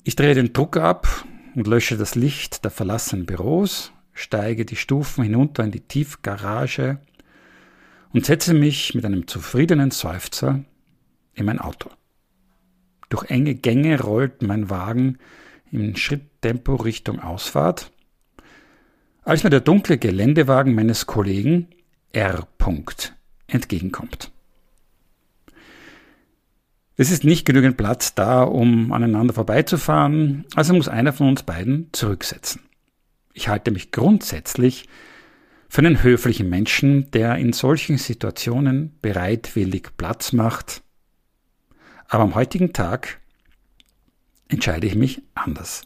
Ich 0.05 0.15
drehe 0.15 0.35
den 0.35 0.53
Druck 0.53 0.77
ab 0.77 1.25
und 1.55 1.67
lösche 1.67 1.97
das 1.97 2.17
Licht 2.17 2.65
der 2.65 2.71
verlassenen 2.71 3.25
Büros, 3.25 3.93
steige 4.13 4.67
die 4.67 4.77
Stufen 4.77 5.25
hinunter 5.25 5.65
in 5.65 5.71
die 5.71 5.89
Tiefgarage 5.89 6.99
und 8.13 8.27
setze 8.27 8.53
mich 8.53 8.95
mit 8.95 9.07
einem 9.07 9.27
zufriedenen 9.27 9.91
Seufzer 9.91 10.65
in 11.33 11.47
mein 11.47 11.61
Auto. 11.61 11.89
Durch 13.09 13.31
enge 13.31 13.55
Gänge 13.55 14.01
rollt 14.01 14.43
mein 14.43 14.71
Wagen 14.71 15.19
im 15.71 15.97
Schritttempo 15.97 16.77
Richtung 16.77 17.21
Ausfahrt, 17.21 17.91
als 19.23 19.45
mir 19.45 19.51
der 19.51 19.61
dunkle 19.61 19.99
Geländewagen 19.99 20.75
meines 20.75 21.07
Kollegen 21.07 21.69
R. 22.13 22.47
entgegenkommt. 23.47 24.31
Es 26.97 27.13
ist 27.13 27.23
nicht 27.23 27.45
genügend 27.45 27.77
Platz 27.77 28.15
da, 28.15 28.43
um 28.43 28.93
aneinander 28.93 29.33
vorbeizufahren, 29.33 30.45
also 30.57 30.75
muss 30.75 30.89
einer 30.89 31.13
von 31.13 31.29
uns 31.29 31.45
beiden 31.45 31.91
zurücksetzen. 31.93 32.63
Ich 33.35 33.49
halte 33.49 33.71
mich 33.71 33.93
grundsätzlich 33.93 34.89
für 35.69 35.79
einen 35.79 36.03
höflichen 36.03 36.49
Menschen, 36.49 37.11
der 37.13 37.37
in 37.37 37.53
solchen 37.53 37.99
Situationen 37.99 38.99
bereitwillig 39.01 39.91
Platz 39.97 40.33
macht. 40.33 40.83
Aber 42.09 42.25
am 42.25 42.35
heutigen 42.35 42.73
Tag 42.73 43.21
entscheide 44.49 44.87
ich 44.87 44.95
mich 44.95 45.23
anders. 45.35 45.83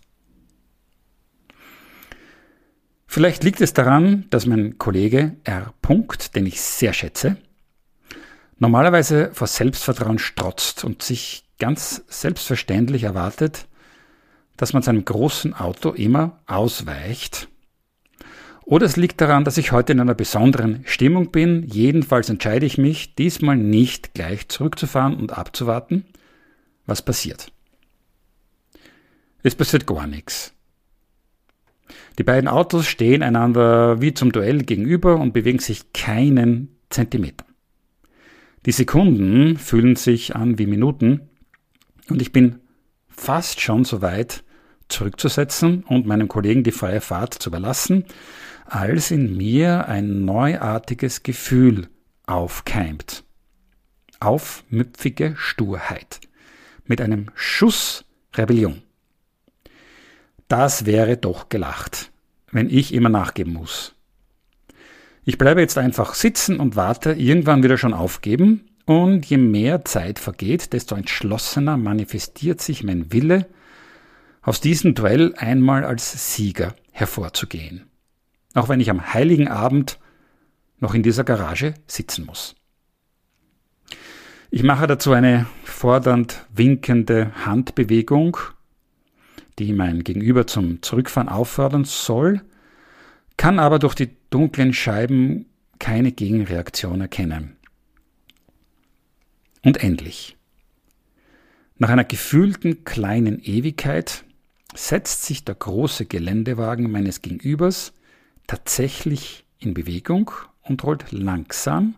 Vielleicht 3.07 3.45
liegt 3.45 3.61
es 3.61 3.75
daran, 3.75 4.25
dass 4.31 4.47
mein 4.47 4.79
Kollege 4.79 5.37
R. 5.45 5.75
den 6.35 6.47
ich 6.47 6.63
sehr 6.63 6.95
schätze, 6.95 7.37
normalerweise 8.59 9.31
vor 9.35 9.49
Selbstvertrauen 9.49 10.19
strotzt 10.19 10.85
und 10.85 11.03
sich 11.03 11.45
ganz 11.59 12.05
selbstverständlich 12.09 13.03
erwartet, 13.03 13.67
dass 14.57 14.73
man 14.73 14.83
seinem 14.83 15.05
großen 15.05 15.53
Auto 15.53 15.91
immer 15.91 16.41
ausweicht. 16.47 17.49
Oder 18.65 18.87
es 18.87 18.97
liegt 18.97 19.21
daran, 19.21 19.45
dass 19.45 19.59
ich 19.59 19.73
heute 19.73 19.93
in 19.93 20.01
einer 20.01 20.15
besonderen 20.15 20.85
Stimmung 20.87 21.33
bin. 21.33 21.65
Jedenfalls 21.67 22.31
entscheide 22.31 22.65
ich 22.65 22.79
mich, 22.79 23.15
diesmal 23.15 23.57
nicht 23.57 24.15
gleich 24.15 24.49
zurückzufahren 24.49 25.17
und 25.17 25.37
abzuwarten, 25.37 26.05
was 26.87 27.03
passiert. 27.03 27.53
Es 29.43 29.55
passiert 29.55 29.87
gar 29.87 30.07
nichts. 30.07 30.55
Die 32.19 32.25
beiden 32.25 32.49
Autos 32.49 32.87
stehen 32.87 33.23
einander 33.23 34.01
wie 34.01 34.15
zum 34.15 34.33
Duell 34.33 34.63
gegenüber 34.63 35.17
und 35.17 35.33
bewegen 35.33 35.59
sich 35.59 35.93
keinen 35.93 36.77
Zentimeter. 36.91 37.45
Die 38.67 38.73
Sekunden 38.73 39.57
fühlen 39.57 39.97
sich 39.97 40.37
an 40.37 40.59
wie 40.59 40.67
Minuten 40.67 41.29
und 42.09 42.23
ich 42.23 42.33
bin 42.33 42.61
fast 43.09 43.61
schon 43.61 43.85
so 43.85 44.03
weit 44.03 44.45
zurückzusetzen 44.89 45.85
und 45.85 46.07
meinem 46.07 46.29
Kollegen 46.29 46.63
die 46.63 46.73
freie 46.73 47.01
Fahrt 47.01 47.35
zu 47.35 47.51
überlassen, 47.51 48.05
als 48.67 49.11
in 49.11 49.37
mir 49.37 49.89
ein 49.89 50.25
neuartiges 50.25 51.23
Gefühl 51.23 51.89
aufkeimt. 52.27 53.25
Aufmüpfige 54.21 55.35
Sturheit 55.37 56.21
mit 56.93 57.01
einem 57.01 57.31
Schuss 57.35 58.05
Rebellion. 58.35 58.83
Das 60.47 60.85
wäre 60.85 61.17
doch 61.17 61.49
gelacht, 61.49 62.13
wenn 62.51 62.69
ich 62.69 62.93
immer 62.93 63.09
nachgeben 63.09 63.55
muss. 63.55 63.95
Ich 65.25 65.39
bleibe 65.39 65.63
jetzt 65.63 65.79
einfach 65.79 66.13
sitzen 66.13 66.61
und 66.61 66.77
warte, 66.77 67.13
irgendwann 67.13 67.63
wieder 67.63 67.79
schon 67.79 67.95
aufgeben, 67.95 68.69
und 68.85 69.25
je 69.25 69.39
mehr 69.39 69.87
Zeit 69.87 70.19
vergeht, 70.19 70.75
desto 70.75 70.95
entschlossener 70.95 71.79
manifestiert 71.79 72.61
sich 72.61 72.85
mein 72.85 73.11
Wille, 73.11 73.47
aus 74.43 74.61
diesem 74.61 74.95
Duell 74.95 75.35
einmal 75.39 75.87
als 75.87 76.35
Sieger 76.37 76.75
hervorzugehen. 76.91 77.87
Auch 78.53 78.69
wenn 78.69 78.81
ich 78.81 78.91
am 78.91 79.15
heiligen 79.15 79.49
Abend 79.49 79.99
noch 80.79 80.93
in 80.93 81.03
dieser 81.03 81.25
Garage 81.25 81.73
sitzen 81.87 82.27
muss. 82.27 82.55
Ich 84.55 84.63
mache 84.63 84.87
dazu 84.87 85.13
eine 85.13 85.47
fordernd 85.65 86.45
winkende 86.53 87.33
Handbewegung, 87.47 88.37
die 89.59 89.73
mein 89.73 90.05
Gegenüber 90.05 90.47
zum 90.47 90.83
Zurückfahren 90.83 91.31
auffordern 91.31 91.87
soll, 91.87 92.43
kann 93.39 93.59
aber 93.59 93.79
durch 93.79 93.95
die 93.95 94.11
dunklen 94.29 94.75
Scheiben 94.75 95.47
keine 95.79 96.13
Gegenreaktion 96.13 97.01
erkennen. 97.01 97.57
Und 99.65 99.83
endlich. 99.83 100.37
Nach 101.79 101.89
einer 101.89 102.05
gefühlten 102.05 102.85
kleinen 102.85 103.43
Ewigkeit 103.43 104.23
setzt 104.75 105.25
sich 105.25 105.47
der 105.47 105.55
große 105.55 106.05
Geländewagen 106.05 106.91
meines 106.91 107.23
Gegenübers 107.23 107.95
tatsächlich 108.47 109.47
in 109.59 109.73
Bewegung 109.73 110.31
und 110.61 110.85
rollt 110.85 111.11
langsam, 111.11 111.95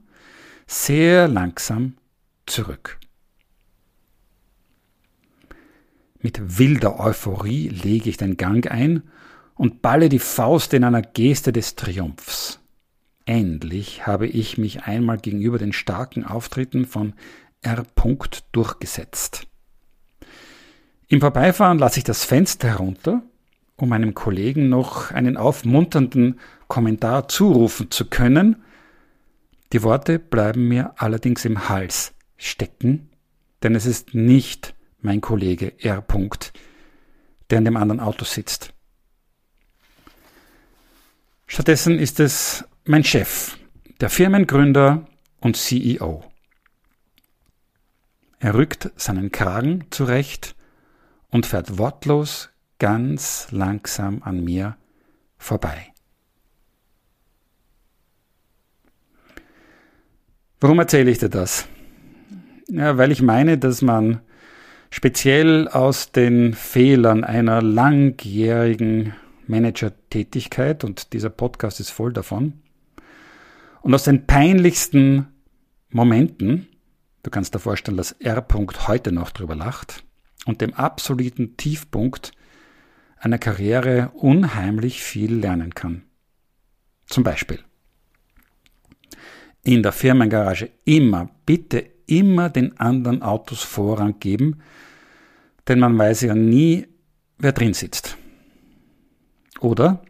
sehr 0.68 1.26
langsam 1.26 1.94
zurück. 2.46 2.98
Mit 6.24 6.58
wilder 6.58 6.98
Euphorie 7.00 7.68
lege 7.68 8.08
ich 8.08 8.16
den 8.16 8.38
Gang 8.38 8.70
ein 8.70 9.02
und 9.56 9.82
balle 9.82 10.08
die 10.08 10.18
Faust 10.18 10.72
in 10.72 10.82
einer 10.82 11.02
Geste 11.02 11.52
des 11.52 11.76
Triumphs. 11.76 12.60
Endlich 13.26 14.06
habe 14.06 14.26
ich 14.26 14.56
mich 14.56 14.84
einmal 14.84 15.18
gegenüber 15.18 15.58
den 15.58 15.74
starken 15.74 16.24
Auftritten 16.24 16.86
von 16.86 17.12
R. 17.60 17.84
durchgesetzt. 18.52 19.46
Im 21.08 21.20
Vorbeifahren 21.20 21.78
lasse 21.78 21.98
ich 21.98 22.04
das 22.04 22.24
Fenster 22.24 22.68
herunter, 22.68 23.22
um 23.76 23.90
meinem 23.90 24.14
Kollegen 24.14 24.70
noch 24.70 25.10
einen 25.10 25.36
aufmunternden 25.36 26.40
Kommentar 26.68 27.28
zurufen 27.28 27.90
zu 27.90 28.06
können. 28.06 28.62
Die 29.74 29.82
Worte 29.82 30.18
bleiben 30.18 30.68
mir 30.68 30.94
allerdings 30.96 31.44
im 31.44 31.68
Hals 31.68 32.13
stecken, 32.37 33.11
denn 33.62 33.75
es 33.75 33.87
ist 33.87 34.14
nicht 34.14 34.75
mein 35.00 35.21
Kollege 35.21 35.73
R. 35.81 36.05
der 37.50 37.59
in 37.59 37.64
dem 37.64 37.76
anderen 37.76 38.00
Auto 38.00 38.25
sitzt. 38.25 38.73
Stattdessen 41.47 41.99
ist 41.99 42.21
es 42.21 42.64
mein 42.85 43.05
Chef, 43.05 43.59
der 44.00 44.11
Firmengründer 44.11 45.07
und 45.41 45.57
CEO. 45.57 46.25
Er 48.38 48.55
rückt 48.55 48.91
seinen 48.97 49.31
Kragen 49.31 49.87
zurecht 49.91 50.55
und 51.31 51.47
fährt 51.47 51.79
wortlos 51.79 52.50
ganz 52.79 53.49
langsam 53.50 54.23
an 54.23 54.45
mir 54.45 54.76
vorbei. 55.38 55.93
Warum 60.61 60.79
erzähle 60.79 61.11
ich 61.11 61.19
dir 61.19 61.29
das? 61.29 61.67
Ja, 62.68 62.97
weil 62.97 63.12
ich 63.12 63.23
meine, 63.23 63.59
dass 63.59 63.83
man 63.83 64.21
speziell 64.90 65.68
aus 65.68 66.12
den 66.12 66.54
Fehlern 66.54 67.25
einer 67.25 67.61
langjährigen 67.61 69.14
Manager-Tätigkeit, 69.47 70.85
und 70.85 71.12
dieser 71.12 71.30
Podcast 71.30 71.80
ist 71.80 71.90
voll 71.90 72.12
davon, 72.12 72.62
und 73.83 73.94
aus 73.94 74.04
den 74.04 74.26
peinlichsten 74.26 75.26
Momenten, 75.90 76.68
du 77.23 77.30
kannst 77.30 77.54
dir 77.54 77.59
vorstellen, 77.59 77.99
dass 77.99 78.12
R. 78.12 78.47
heute 78.87 79.12
noch 79.12 79.30
drüber 79.30 79.54
lacht, 79.54 80.04
und 80.47 80.61
dem 80.61 80.75
absoluten 80.75 81.56
Tiefpunkt 81.56 82.33
einer 83.18 83.38
Karriere 83.38 84.11
unheimlich 84.14 85.02
viel 85.02 85.35
lernen 85.35 85.75
kann. 85.75 86.02
Zum 87.06 87.25
Beispiel 87.25 87.61
in 89.64 89.83
der 89.83 89.92
Firmengarage 89.92 90.71
immer, 90.85 91.30
bitte 91.47 91.87
immer 92.06 92.50
den 92.50 92.78
anderen 92.78 93.23
Autos 93.23 93.62
Vorrang 93.62 94.18
geben, 94.20 94.61
denn 95.68 95.78
man 95.78 95.96
weiß 95.96 96.23
ja 96.23 96.34
nie, 96.34 96.87
wer 97.38 97.52
drin 97.52 97.75
sitzt. 97.75 98.16
Oder 99.61 100.04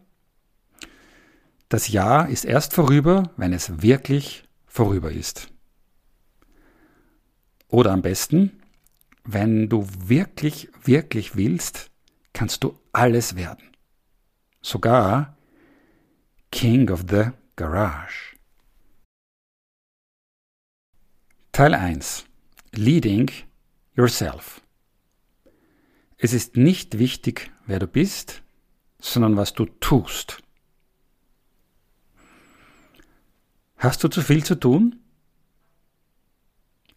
das 1.69 1.87
Jahr 1.87 2.29
ist 2.29 2.45
erst 2.45 2.73
vorüber, 2.73 3.31
wenn 3.37 3.53
es 3.53 3.81
wirklich 3.81 4.43
vorüber 4.67 5.11
ist. 5.11 5.49
Oder 7.67 7.91
am 7.91 8.01
besten, 8.01 8.61
wenn 9.23 9.69
du 9.69 9.87
wirklich, 10.05 10.69
wirklich 10.83 11.35
willst, 11.35 11.89
kannst 12.33 12.63
du 12.63 12.77
alles 12.91 13.35
werden. 13.35 13.71
Sogar 14.61 15.35
King 16.51 16.89
of 16.89 17.05
the 17.09 17.31
Garage. 17.55 18.34
Teil 21.55 21.73
1. 21.73 22.25
Leading 22.73 23.31
Yourself. 23.95 24.61
Es 26.17 26.33
ist 26.33 26.57
nicht 26.57 26.99
wichtig, 26.99 27.49
wer 27.65 27.79
du 27.79 27.87
bist, 27.87 28.41
sondern 28.99 29.37
was 29.37 29.53
du 29.53 29.65
tust. 29.79 30.43
Hast 33.77 34.03
du 34.03 34.09
zu 34.09 34.21
viel 34.21 34.43
zu 34.43 34.55
tun? 34.55 34.99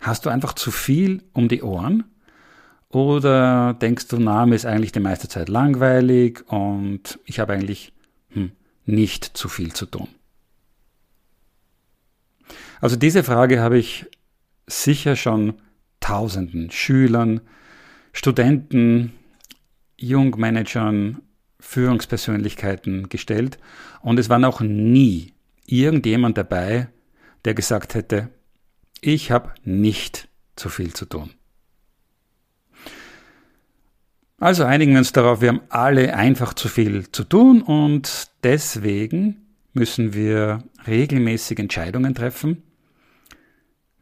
Hast 0.01 0.27
du 0.27 0.29
einfach 0.29 0.55
zu 0.55 0.73
viel 0.73 1.23
um 1.35 1.47
die 1.47 1.63
Ohren? 1.63 2.03
Oder 2.89 3.75
denkst 3.75 4.09
du, 4.09 4.19
Name 4.19 4.57
ist 4.57 4.67
eigentlich 4.67 4.91
die 4.91 4.99
meiste 4.99 5.29
Zeit 5.29 5.49
langweilig 5.49 6.43
und 6.49 7.21
ich 7.27 7.39
habe 7.39 7.53
eigentlich 7.53 7.93
hm, 8.31 8.51
nicht 8.87 9.25
zu 9.25 9.49
viel 9.49 9.73
zu 9.73 9.87
tun? 9.87 10.09
Also 12.81 12.97
diese 12.97 13.23
Frage 13.23 13.61
habe 13.61 13.79
ich 13.79 14.07
sicher 14.69 15.17
schon 15.17 15.55
tausenden 16.01 16.71
Schülern, 16.71 17.41
Studenten, 18.13 19.13
Jungmanagern, 19.97 21.23
Führungspersönlichkeiten 21.61 23.09
gestellt 23.09 23.59
und 24.01 24.19
es 24.19 24.29
war 24.29 24.39
noch 24.39 24.61
nie 24.61 25.33
irgendjemand 25.67 26.39
dabei, 26.39 26.89
der 27.45 27.55
gesagt 27.55 27.95
hätte, 27.95 28.29
ich 29.01 29.31
habe 29.31 29.53
nicht 29.65 30.29
zu 30.57 30.69
viel 30.69 30.93
zu 30.93 31.05
tun. 31.05 31.31
Also 34.41 34.65
einigen 34.65 34.93
wir 34.93 34.99
uns 34.99 35.13
darauf, 35.13 35.41
wir 35.41 35.49
haben 35.49 35.63
alle 35.69 36.15
einfach 36.15 36.55
zu 36.55 36.69
viel 36.69 37.11
zu 37.11 37.25
tun 37.25 37.61
und 37.61 38.31
deswegen 38.45 39.49
müssen 39.73 40.15
wir 40.15 40.63
regelmäßig 40.87 41.59
Entscheidungen 41.59 42.15
treffen, 42.15 42.63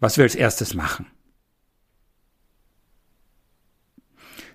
was 0.00 0.16
wir 0.16 0.24
als 0.24 0.34
erstes 0.34 0.74
machen. 0.74 1.06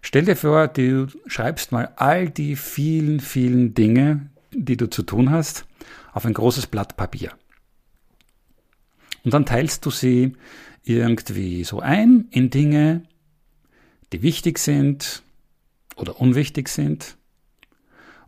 Stell 0.01 0.25
dir 0.25 0.35
vor, 0.35 0.67
du 0.67 1.07
schreibst 1.27 1.71
mal 1.71 1.93
all 1.95 2.29
die 2.29 2.55
vielen, 2.55 3.19
vielen 3.19 3.73
Dinge, 3.73 4.29
die 4.51 4.77
du 4.77 4.89
zu 4.89 5.03
tun 5.03 5.29
hast, 5.29 5.65
auf 6.11 6.25
ein 6.25 6.33
großes 6.33 6.67
Blatt 6.67 6.97
Papier. 6.97 7.31
Und 9.23 9.33
dann 9.33 9.45
teilst 9.45 9.85
du 9.85 9.91
sie 9.91 10.33
irgendwie 10.83 11.63
so 11.63 11.79
ein 11.79 12.27
in 12.31 12.49
Dinge, 12.49 13.03
die 14.11 14.23
wichtig 14.23 14.57
sind 14.57 15.21
oder 15.95 16.19
unwichtig 16.19 16.67
sind 16.67 17.17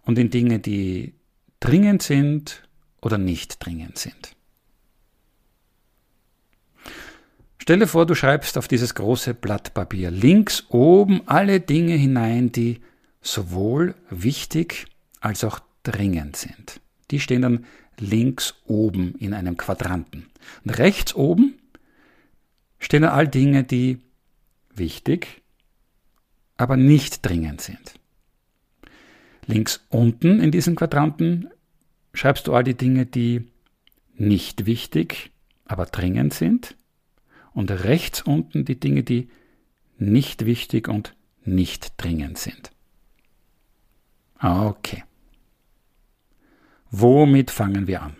und 0.02 0.18
in 0.20 0.30
Dinge, 0.30 0.60
die 0.60 1.16
dringend 1.60 2.04
sind 2.04 2.68
oder 3.02 3.18
nicht 3.18 3.66
dringend 3.66 3.98
sind. 3.98 4.33
Stelle 7.64 7.88
vor, 7.88 8.06
du 8.06 8.14
schreibst 8.14 8.58
auf 8.58 8.68
dieses 8.68 8.94
große 8.94 9.34
Blatt 9.34 9.74
Papier 9.74 10.12
links 10.12 10.66
oben 10.68 11.26
alle 11.28 11.62
Dinge 11.62 11.94
hinein, 11.94 12.52
die 12.52 12.82
sowohl 13.22 13.96
wichtig 14.10 14.88
als 15.22 15.46
auch 15.46 15.62
dringend 15.84 16.36
sind. 16.36 16.82
Die 17.10 17.22
stehen 17.22 17.42
dann 17.42 17.66
links 17.98 18.56
oben 18.66 19.16
in 19.16 19.34
einem 19.34 19.56
Quadranten. 19.56 20.26
Und 20.66 20.72
rechts 20.72 21.16
oben 21.16 21.58
stehen 22.80 23.04
dann 23.04 23.12
all 23.12 23.30
Dinge, 23.30 23.64
die 23.64 24.00
wichtig, 24.76 25.42
aber 26.58 26.76
nicht 26.76 27.26
dringend 27.26 27.62
sind. 27.62 27.94
Links 29.46 29.86
unten 29.88 30.42
in 30.42 30.52
diesem 30.52 30.76
Quadranten 30.76 31.48
schreibst 32.14 32.46
du 32.46 32.54
all 32.54 32.66
die 32.66 32.76
Dinge, 32.76 33.06
die 33.06 33.48
nicht 34.16 34.66
wichtig, 34.66 35.32
aber 35.64 35.86
dringend 35.86 36.34
sind 36.34 36.76
und 37.54 37.72
rechts 37.72 38.22
unten 38.22 38.66
die 38.66 38.80
Dinge, 38.80 39.04
die 39.04 39.30
nicht 39.98 40.46
wichtig 40.46 40.88
und 40.88 41.16
nicht 41.46 41.94
dringend 41.98 42.38
sind. 42.38 42.72
Okay. 44.40 45.04
Womit 46.90 47.52
fangen 47.52 47.88
wir 47.88 48.02
an? 48.02 48.16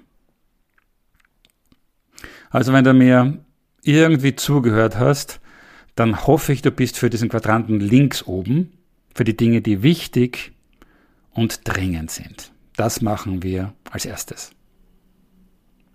Also 2.50 2.72
wenn 2.74 2.84
du 2.84 2.94
mir 2.94 3.44
irgendwie 3.84 4.36
zugehört 4.36 4.98
hast, 4.98 5.42
dann 5.96 6.26
hoffe 6.26 6.54
ich, 6.54 6.62
du 6.62 6.72
bist 6.72 6.98
für 6.98 7.10
diesen 7.10 7.30
Quadranten 7.30 7.80
links 7.80 8.24
oben, 8.24 8.72
für 9.14 9.24
die 9.24 9.38
Dinge, 9.38 9.62
die 9.62 9.84
wichtig 9.84 10.54
und 11.32 11.68
dringend 11.68 12.10
sind. 12.10 12.52
Das 12.76 13.02
machen 13.02 13.44
wir 13.44 13.74
als 13.92 14.06
erstes. 14.06 14.52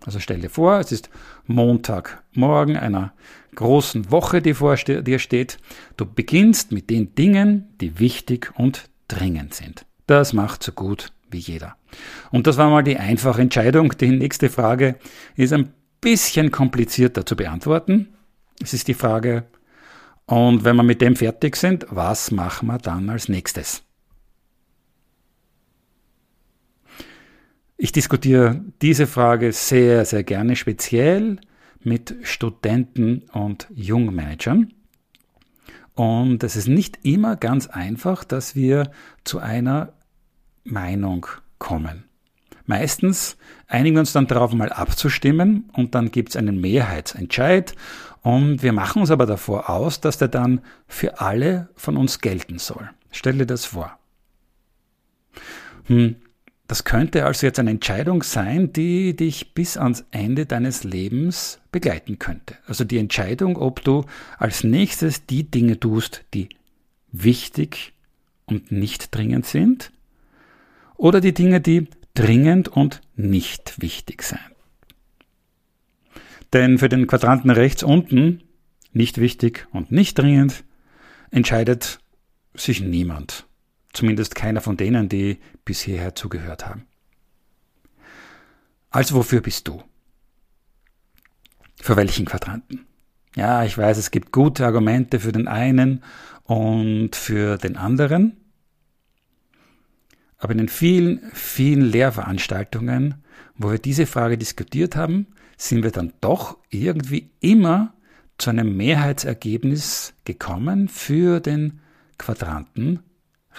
Also 0.09 0.19
stell 0.19 0.39
dir 0.39 0.49
vor, 0.49 0.79
es 0.79 0.91
ist 0.91 1.07
Montagmorgen 1.45 2.77
einer 2.77 3.13
großen 3.53 4.09
Woche, 4.09 4.41
die 4.41 4.55
vor 4.55 4.75
dir 4.75 5.19
steht. 5.19 5.59
Du 5.97 6.11
beginnst 6.11 6.71
mit 6.71 6.89
den 6.89 7.13
Dingen, 7.13 7.67
die 7.79 7.99
wichtig 7.99 8.51
und 8.55 8.89
dringend 9.07 9.53
sind. 9.53 9.85
Das 10.07 10.33
macht 10.33 10.63
so 10.63 10.71
gut 10.71 11.11
wie 11.29 11.37
jeder. 11.37 11.75
Und 12.31 12.47
das 12.47 12.57
war 12.57 12.71
mal 12.71 12.81
die 12.83 12.97
einfache 12.97 13.39
Entscheidung. 13.39 13.95
Die 13.99 14.09
nächste 14.09 14.49
Frage 14.49 14.95
ist 15.35 15.53
ein 15.53 15.73
bisschen 16.01 16.49
komplizierter 16.49 17.23
zu 17.23 17.35
beantworten. 17.35 18.07
Es 18.63 18.73
ist 18.73 18.87
die 18.87 18.95
Frage, 18.95 19.43
und 20.25 20.63
wenn 20.63 20.75
wir 20.75 20.81
mit 20.81 21.01
dem 21.01 21.15
fertig 21.15 21.55
sind, 21.55 21.85
was 21.91 22.31
machen 22.31 22.65
wir 22.65 22.79
dann 22.79 23.11
als 23.11 23.29
nächstes? 23.29 23.83
Ich 27.81 27.93
diskutiere 27.93 28.59
diese 28.81 29.07
Frage 29.07 29.53
sehr, 29.53 30.03
sehr 30.03 30.23
gerne, 30.23 30.57
speziell 30.57 31.39
mit 31.81 32.13
Studenten 32.23 33.23
und 33.31 33.67
Jungmanagern. 33.73 34.73
Und 35.95 36.43
es 36.43 36.57
ist 36.57 36.67
nicht 36.67 36.99
immer 37.03 37.37
ganz 37.37 37.67
einfach, 37.67 38.25
dass 38.25 38.53
wir 38.53 38.91
zu 39.23 39.39
einer 39.39 39.93
Meinung 40.65 41.27
kommen. 41.57 42.03
Meistens 42.65 43.37
einigen 43.67 43.95
wir 43.95 44.01
uns 44.01 44.11
dann 44.11 44.27
darauf, 44.27 44.53
mal 44.53 44.73
abzustimmen 44.73 45.69
und 45.71 45.95
dann 45.95 46.11
gibt 46.11 46.31
es 46.31 46.35
einen 46.35 46.59
Mehrheitsentscheid 46.59 47.75
und 48.23 48.61
wir 48.61 48.73
machen 48.73 48.99
uns 48.99 49.09
aber 49.09 49.25
davor 49.25 49.69
aus, 49.69 50.01
dass 50.01 50.17
der 50.17 50.27
dann 50.27 50.59
für 50.85 51.21
alle 51.21 51.69
von 51.75 51.95
uns 51.95 52.19
gelten 52.19 52.59
soll. 52.59 52.89
Stell 53.09 53.37
dir 53.37 53.45
das 53.45 53.63
vor. 53.63 53.97
Hm, 55.85 56.17
das 56.69 56.83
könnte 56.83 57.25
also 57.25 57.47
jetzt 57.47 57.57
eine 57.57 57.71
Entscheidung 57.71 58.21
sein, 58.21 58.71
die 58.71 59.15
dich 59.15 59.55
bis 59.55 59.75
ans 59.75 60.05
Ende 60.11 60.45
deines 60.45 60.83
Lebens 60.83 61.59
begleiten 61.71 62.19
könnte. 62.19 62.57
Also 62.67 62.83
die 62.83 62.99
Entscheidung, 62.99 63.57
ob 63.57 63.83
du 63.83 64.05
als 64.37 64.63
nächstes 64.63 65.25
die 65.25 65.49
Dinge 65.49 65.79
tust, 65.79 66.25
die 66.35 66.47
wichtig 67.11 67.93
und 68.45 68.71
nicht 68.71 69.15
dringend 69.15 69.47
sind, 69.47 69.91
oder 70.95 71.21
die 71.21 71.33
Dinge, 71.33 71.59
die 71.59 71.87
dringend 72.13 72.67
und 72.67 73.01
nicht 73.15 73.81
wichtig 73.81 74.21
sind. 74.21 74.39
Denn 76.53 76.77
für 76.77 76.87
den 76.87 77.07
Quadranten 77.07 77.49
rechts 77.49 77.81
unten, 77.81 78.43
nicht 78.93 79.17
wichtig 79.17 79.67
und 79.71 79.91
nicht 79.91 80.19
dringend, 80.19 80.63
entscheidet 81.31 81.97
sich 82.53 82.79
niemand. 82.79 83.48
Zumindest 83.93 84.35
keiner 84.35 84.61
von 84.61 84.77
denen, 84.77 85.09
die 85.09 85.39
bisher 85.65 86.15
zugehört 86.15 86.67
haben. 86.67 86.85
Also 88.89 89.15
wofür 89.15 89.41
bist 89.41 89.67
du? 89.67 89.83
Für 91.81 91.95
welchen 91.95 92.25
Quadranten? 92.25 92.85
Ja, 93.35 93.63
ich 93.63 93.77
weiß, 93.77 93.97
es 93.97 94.11
gibt 94.11 94.31
gute 94.31 94.65
Argumente 94.65 95.19
für 95.19 95.31
den 95.31 95.47
einen 95.47 96.03
und 96.43 97.15
für 97.15 97.57
den 97.57 97.77
anderen. 97.77 98.37
Aber 100.37 100.53
in 100.53 100.57
den 100.57 100.69
vielen, 100.69 101.21
vielen 101.33 101.81
Lehrveranstaltungen, 101.81 103.23
wo 103.55 103.71
wir 103.71 103.79
diese 103.79 104.05
Frage 104.05 104.37
diskutiert 104.37 104.95
haben, 104.95 105.27
sind 105.57 105.83
wir 105.83 105.91
dann 105.91 106.13
doch 106.21 106.57
irgendwie 106.69 107.31
immer 107.41 107.93
zu 108.37 108.49
einem 108.49 108.75
Mehrheitsergebnis 108.77 110.13
gekommen 110.23 110.87
für 110.87 111.39
den 111.41 111.81
Quadranten 112.17 112.99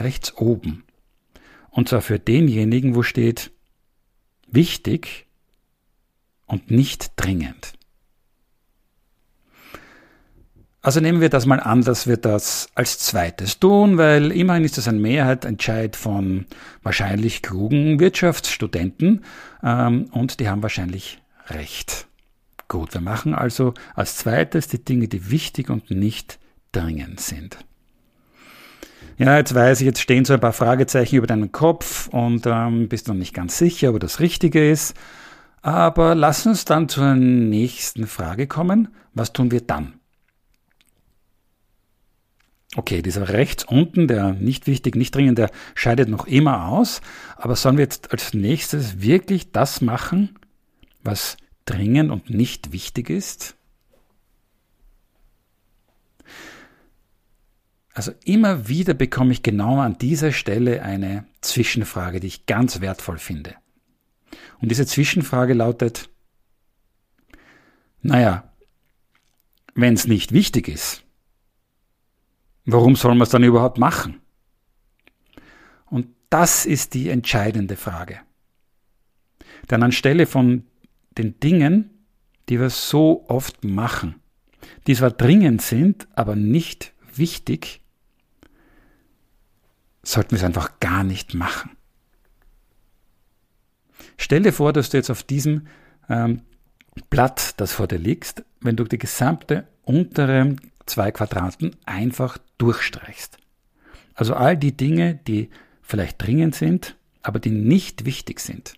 rechts 0.01 0.37
oben. 0.37 0.85
Und 1.71 1.89
zwar 1.89 2.03
für 2.03 2.19
denjenigen, 2.19 2.95
wo 2.95 3.03
steht 3.03 3.53
wichtig 4.47 5.27
und 6.47 6.71
nicht 6.71 7.13
dringend. 7.17 7.75
Also 10.83 11.01
nehmen 11.01 11.21
wir 11.21 11.29
das 11.29 11.45
mal 11.45 11.61
an, 11.61 11.83
dass 11.83 12.07
wir 12.07 12.17
das 12.17 12.71
als 12.75 12.99
zweites 12.99 13.61
tun, 13.61 13.99
weil 13.99 14.33
immerhin 14.33 14.65
ist 14.65 14.79
das 14.79 14.89
ein 14.89 15.01
Mehrheitsentscheid 15.01 15.95
von 15.95 16.47
wahrscheinlich 16.83 17.43
klugen 17.43 18.01
Wirtschaftsstudenten 18.01 19.25
ähm, 19.63 20.07
und 20.13 20.41
die 20.41 20.49
haben 20.49 20.63
wahrscheinlich 20.63 21.19
recht. 21.49 22.07
Gut, 22.69 22.95
wir 22.95 23.03
machen 23.03 23.35
also 23.35 23.75
als 23.95 24.17
zweites 24.17 24.69
die 24.69 24.83
Dinge, 24.83 25.09
die 25.09 25.31
wichtig 25.31 25.69
und 25.69 25.91
nicht 25.91 26.39
dringend 26.73 27.21
sind. 27.21 27.59
Ja, 29.21 29.37
jetzt 29.37 29.55
weiß 29.55 29.83
ich, 29.83 29.85
jetzt 29.85 30.01
stehen 30.01 30.25
so 30.25 30.33
ein 30.33 30.41
paar 30.41 30.55
Fragezeichen 30.55 31.17
über 31.17 31.27
deinen 31.27 31.53
Kopf 31.53 32.09
und 32.09 32.47
ähm, 32.47 32.89
bist 32.89 33.07
noch 33.07 33.15
nicht 33.15 33.35
ganz 33.35 33.59
sicher, 33.59 33.91
ob 33.91 34.01
das 34.01 34.19
Richtige 34.19 34.71
ist. 34.71 34.97
Aber 35.61 36.15
lass 36.15 36.47
uns 36.47 36.65
dann 36.65 36.89
zur 36.89 37.15
nächsten 37.17 38.07
Frage 38.07 38.47
kommen. 38.47 38.89
Was 39.13 39.35
tun 39.35 39.51
wir 39.51 39.61
dann? 39.61 40.01
Okay, 42.77 43.03
dieser 43.03 43.29
rechts 43.29 43.63
unten, 43.65 44.09
der 44.09 44.33
nicht 44.33 44.67
wichtig, 44.67 44.97
nicht 44.97 45.15
dringend, 45.15 45.37
der 45.37 45.51
scheidet 45.75 46.09
noch 46.09 46.27
immer 46.27 46.69
aus. 46.69 47.03
Aber 47.37 47.57
sollen 47.57 47.77
wir 47.77 47.85
jetzt 47.85 48.13
als 48.13 48.33
nächstes 48.33 49.03
wirklich 49.03 49.53
das 49.53 49.83
machen, 49.83 50.39
was 51.05 51.37
dringend 51.67 52.11
und 52.11 52.31
nicht 52.31 52.73
wichtig 52.73 53.11
ist? 53.11 53.55
Also 57.93 58.13
immer 58.25 58.69
wieder 58.69 58.95
bekomme 58.95 59.33
ich 59.33 59.43
genau 59.43 59.81
an 59.81 59.99
dieser 59.99 60.33
Stelle 60.33 60.83
eine 60.83 61.25
Zwischenfrage, 61.41 62.21
die 62.21 62.29
ich 62.29 62.47
ganz 62.47 62.81
wertvoll 62.81 63.19
finde. 63.19 63.57
Und 64.61 64.71
diese 64.71 64.87
Zwischenfrage 64.87 65.55
lautet, 65.55 66.09
naja, 68.03 68.53
wenn 69.75 69.95
es 69.95 70.07
nicht 70.07 70.33
wichtig 70.33 70.69
ist, 70.69 71.03
warum 72.65 72.97
soll 72.97 73.13
man 73.13 73.23
es 73.23 73.31
dann 73.31 73.45
überhaupt 73.45 73.79
machen? 73.79 74.21
Und 75.87 76.09
das 76.29 76.67
ist 76.67 76.95
die 76.95 77.09
entscheidende 77.09 77.77
Frage. 77.77 78.21
Denn 79.69 79.83
anstelle 79.83 80.27
von 80.27 80.65
den 81.19 81.41
Dingen, 81.41 81.91
die 82.49 82.61
wir 82.61 82.71
so 82.71 83.25
oft 83.29 83.65
machen, 83.65 84.17
die 84.87 84.95
zwar 84.95 85.11
dringend 85.11 85.63
sind, 85.63 86.09
aber 86.15 86.37
nicht 86.37 86.93
wichtig, 87.21 87.81
sollten 90.03 90.33
wir 90.33 90.39
es 90.39 90.45
einfach 90.45 90.81
gar 90.81 91.05
nicht 91.05 91.35
machen. 91.35 91.77
Stell 94.17 94.43
dir 94.43 94.53
vor, 94.53 94.73
dass 94.73 94.91
du 94.91 94.97
jetzt 94.97 95.11
auf 95.11 95.23
diesem 95.23 95.69
ähm, 96.09 96.43
Blatt, 97.09 97.61
das 97.61 97.73
vor 97.73 97.87
dir 97.87 97.99
liegt, 97.99 98.45
wenn 98.61 98.77
du 98.77 98.85
die 98.85 98.99
gesamte 98.99 99.69
untere 99.83 100.57
zwei 100.87 101.13
Quadranten 101.13 101.77
einfach 101.87 102.39
durchstreichst. 102.59 103.39
Also 104.15 104.35
all 104.35 104.57
die 104.57 104.77
Dinge, 104.77 105.15
die 105.15 105.51
vielleicht 105.83 106.21
dringend 106.21 106.55
sind, 106.55 106.97
aber 107.23 107.39
die 107.39 107.51
nicht 107.51 108.05
wichtig 108.05 108.41
sind. 108.41 108.75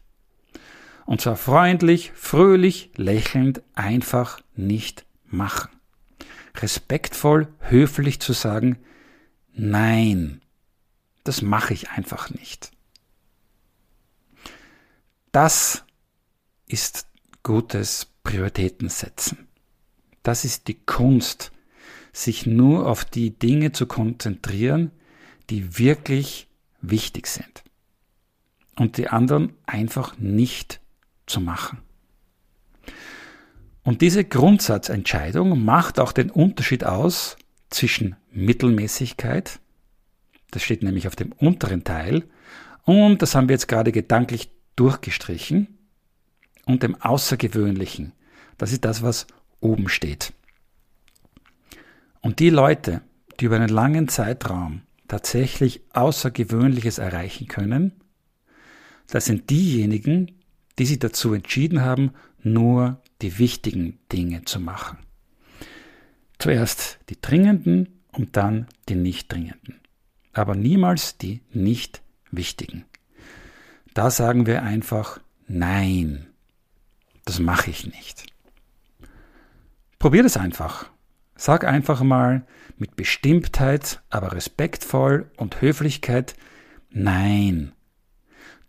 Und 1.06 1.20
zwar 1.20 1.36
freundlich, 1.36 2.12
fröhlich, 2.14 2.90
lächelnd, 2.96 3.62
einfach 3.74 4.40
nicht 4.54 5.04
machen 5.26 5.70
respektvoll, 6.56 7.48
höflich 7.60 8.20
zu 8.20 8.32
sagen, 8.32 8.78
nein, 9.52 10.40
das 11.24 11.42
mache 11.42 11.74
ich 11.74 11.90
einfach 11.90 12.30
nicht. 12.30 12.70
Das 15.30 15.84
ist 16.66 17.06
gutes 17.42 18.08
Prioritätensetzen. 18.22 19.48
Das 20.22 20.44
ist 20.44 20.68
die 20.68 20.78
Kunst, 20.78 21.52
sich 22.12 22.46
nur 22.46 22.86
auf 22.86 23.04
die 23.04 23.30
Dinge 23.30 23.72
zu 23.72 23.86
konzentrieren, 23.86 24.90
die 25.50 25.78
wirklich 25.78 26.48
wichtig 26.80 27.26
sind. 27.26 27.64
Und 28.76 28.96
die 28.96 29.08
anderen 29.08 29.54
einfach 29.66 30.18
nicht 30.18 30.80
zu 31.26 31.40
machen. 31.40 31.78
Und 33.84 34.00
diese 34.00 34.24
Grundsatzentscheidung 34.24 35.64
macht 35.64 35.98
auch 35.98 36.12
den 36.12 36.30
Unterschied 36.30 36.84
aus 36.84 37.36
zwischen 37.70 38.16
Mittelmäßigkeit, 38.30 39.60
das 40.50 40.62
steht 40.62 40.82
nämlich 40.82 41.08
auf 41.08 41.16
dem 41.16 41.32
unteren 41.32 41.84
Teil, 41.84 42.24
und 42.84 43.22
das 43.22 43.34
haben 43.34 43.48
wir 43.48 43.54
jetzt 43.54 43.68
gerade 43.68 43.92
gedanklich 43.92 44.50
durchgestrichen, 44.76 45.78
und 46.66 46.82
dem 46.82 47.00
Außergewöhnlichen. 47.00 48.12
Das 48.58 48.72
ist 48.72 48.84
das, 48.84 49.02
was 49.02 49.26
oben 49.60 49.88
steht. 49.88 50.32
Und 52.20 52.38
die 52.38 52.50
Leute, 52.50 53.02
die 53.40 53.46
über 53.46 53.56
einen 53.56 53.68
langen 53.68 54.08
Zeitraum 54.08 54.82
tatsächlich 55.08 55.82
Außergewöhnliches 55.92 56.98
erreichen 56.98 57.48
können, 57.48 57.92
das 59.08 59.26
sind 59.26 59.50
diejenigen, 59.50 60.40
die 60.78 60.86
sich 60.86 60.98
dazu 60.98 61.34
entschieden 61.34 61.82
haben, 61.82 62.12
nur 62.42 63.01
die 63.22 63.38
wichtigen 63.38 63.98
Dinge 64.10 64.44
zu 64.44 64.60
machen. 64.60 64.98
Zuerst 66.38 66.98
die 67.08 67.20
dringenden 67.20 68.00
und 68.12 68.36
dann 68.36 68.66
die 68.88 68.94
nicht 68.94 69.32
dringenden. 69.32 69.80
Aber 70.32 70.54
niemals 70.54 71.18
die 71.18 71.40
nicht 71.52 72.02
wichtigen. 72.30 72.84
Da 73.94 74.10
sagen 74.10 74.46
wir 74.46 74.62
einfach 74.62 75.20
Nein. 75.46 76.26
Das 77.24 77.38
mache 77.38 77.70
ich 77.70 77.86
nicht. 77.86 78.26
Probier 79.98 80.24
es 80.24 80.36
einfach. 80.36 80.90
Sag 81.36 81.64
einfach 81.64 82.02
mal 82.02 82.46
mit 82.78 82.96
Bestimmtheit, 82.96 84.02
aber 84.10 84.32
respektvoll 84.32 85.30
und 85.36 85.60
Höflichkeit 85.60 86.34
Nein 86.90 87.72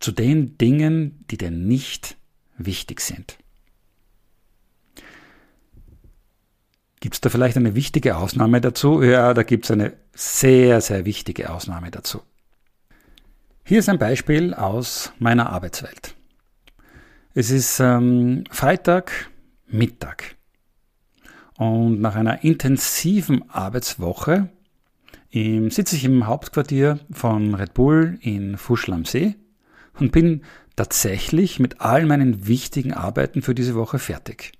zu 0.03 0.11
den 0.11 0.57
Dingen, 0.57 1.23
die 1.31 1.37
dir 1.37 1.49
nicht 1.49 2.17
wichtig 2.57 2.99
sind. 2.99 3.37
Gibt 7.03 7.15
es 7.15 7.19
da 7.19 7.29
vielleicht 7.29 7.57
eine 7.57 7.75
wichtige 7.75 8.15
Ausnahme 8.15 8.61
dazu? 8.61 9.03
Ja, 9.03 9.33
da 9.33 9.43
gibt 9.43 9.65
es 9.65 9.71
eine 9.71 9.91
sehr, 10.13 10.79
sehr 10.79 11.03
wichtige 11.03 11.49
Ausnahme 11.49 11.91
dazu. 11.91 12.21
Hier 13.65 13.79
ist 13.79 13.89
ein 13.89 13.99
Beispiel 13.99 14.53
aus 14.53 15.11
meiner 15.19 15.49
Arbeitswelt. 15.49 16.15
Es 17.33 17.51
ist 17.51 17.81
ähm, 17.81 18.45
Freitag 18.49 19.29
Mittag 19.67 20.37
und 21.57 21.99
nach 21.99 22.15
einer 22.15 22.45
intensiven 22.45 23.49
Arbeitswoche 23.49 24.47
ähm, 25.33 25.71
sitze 25.71 25.97
ich 25.97 26.05
im 26.05 26.25
Hauptquartier 26.25 27.01
von 27.11 27.53
Red 27.53 27.73
Bull 27.73 28.17
in 28.21 28.55
Fuschl 28.55 28.93
am 28.93 29.03
See 29.03 29.35
und 29.99 30.13
bin 30.13 30.43
tatsächlich 30.77 31.59
mit 31.59 31.81
all 31.81 32.05
meinen 32.05 32.47
wichtigen 32.47 32.93
Arbeiten 32.93 33.41
für 33.41 33.53
diese 33.53 33.75
Woche 33.75 33.99
fertig. 33.99 34.53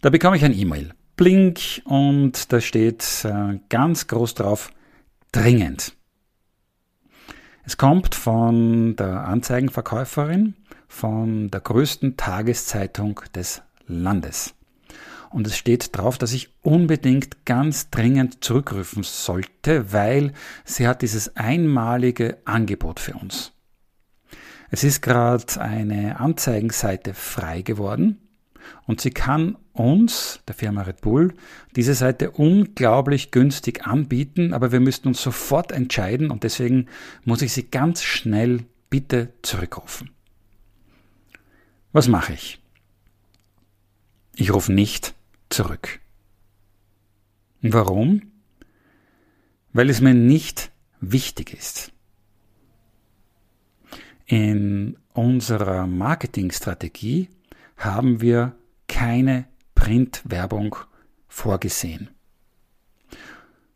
Da 0.00 0.10
bekomme 0.10 0.36
ich 0.36 0.44
ein 0.44 0.56
E-Mail. 0.56 0.94
Blink 1.16 1.82
und 1.84 2.52
da 2.52 2.60
steht 2.60 3.24
äh, 3.24 3.58
ganz 3.68 4.06
groß 4.06 4.34
drauf 4.34 4.70
dringend. 5.32 5.94
Es 7.64 7.76
kommt 7.76 8.14
von 8.14 8.94
der 8.94 9.26
Anzeigenverkäuferin 9.26 10.54
von 10.86 11.50
der 11.50 11.60
größten 11.60 12.16
Tageszeitung 12.16 13.20
des 13.34 13.60
Landes. 13.88 14.54
Und 15.30 15.46
es 15.48 15.58
steht 15.58 15.96
drauf, 15.96 16.16
dass 16.16 16.32
ich 16.32 16.54
unbedingt 16.62 17.44
ganz 17.44 17.90
dringend 17.90 18.42
zurückrufen 18.42 19.02
sollte, 19.02 19.92
weil 19.92 20.32
sie 20.64 20.86
hat 20.86 21.02
dieses 21.02 21.36
einmalige 21.36 22.38
Angebot 22.44 23.00
für 23.00 23.14
uns. 23.14 23.52
Es 24.70 24.84
ist 24.84 25.02
gerade 25.02 25.60
eine 25.60 26.20
Anzeigenseite 26.20 27.12
frei 27.12 27.62
geworden 27.62 28.27
und 28.86 29.00
sie 29.00 29.10
kann 29.10 29.56
uns, 29.72 30.40
der 30.48 30.54
Firma 30.54 30.82
Red 30.82 31.00
Bull, 31.00 31.34
diese 31.76 31.94
Seite 31.94 32.30
unglaublich 32.30 33.30
günstig 33.30 33.86
anbieten, 33.86 34.52
aber 34.52 34.72
wir 34.72 34.80
müssten 34.80 35.08
uns 35.08 35.22
sofort 35.22 35.72
entscheiden 35.72 36.30
und 36.30 36.42
deswegen 36.42 36.86
muss 37.24 37.42
ich 37.42 37.52
sie 37.52 37.70
ganz 37.70 38.02
schnell 38.02 38.64
bitte 38.90 39.32
zurückrufen. 39.42 40.10
Was 41.92 42.08
mache 42.08 42.32
ich? 42.32 42.60
Ich 44.34 44.52
rufe 44.52 44.72
nicht 44.72 45.14
zurück. 45.48 46.00
Warum? 47.60 48.22
Weil 49.72 49.90
es 49.90 50.00
mir 50.00 50.14
nicht 50.14 50.70
wichtig 51.00 51.54
ist. 51.54 51.92
In 54.26 54.96
unserer 55.12 55.86
Marketingstrategie 55.86 57.30
haben 57.76 58.20
wir 58.20 58.54
keine 58.98 59.44
Printwerbung 59.76 60.74
vorgesehen. 61.28 62.10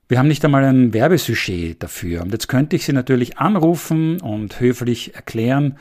Wir 0.08 0.18
haben 0.18 0.26
nicht 0.26 0.44
einmal 0.44 0.64
ein 0.64 0.92
Werbesujet 0.92 1.80
dafür. 1.80 2.22
Und 2.22 2.32
jetzt 2.32 2.48
könnte 2.48 2.74
ich 2.74 2.84
Sie 2.84 2.92
natürlich 2.92 3.38
anrufen 3.38 4.20
und 4.20 4.58
höflich 4.58 5.14
erklären, 5.14 5.78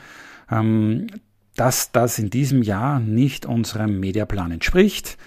ähm, 0.48 1.08
dass 1.56 1.90
das 1.90 2.20
in 2.20 2.30
diesem 2.30 2.62
Jahr 2.62 3.00
nicht 3.00 3.44
unserem 3.44 3.98
Mediaplan 3.98 4.52
entspricht. 4.52 5.18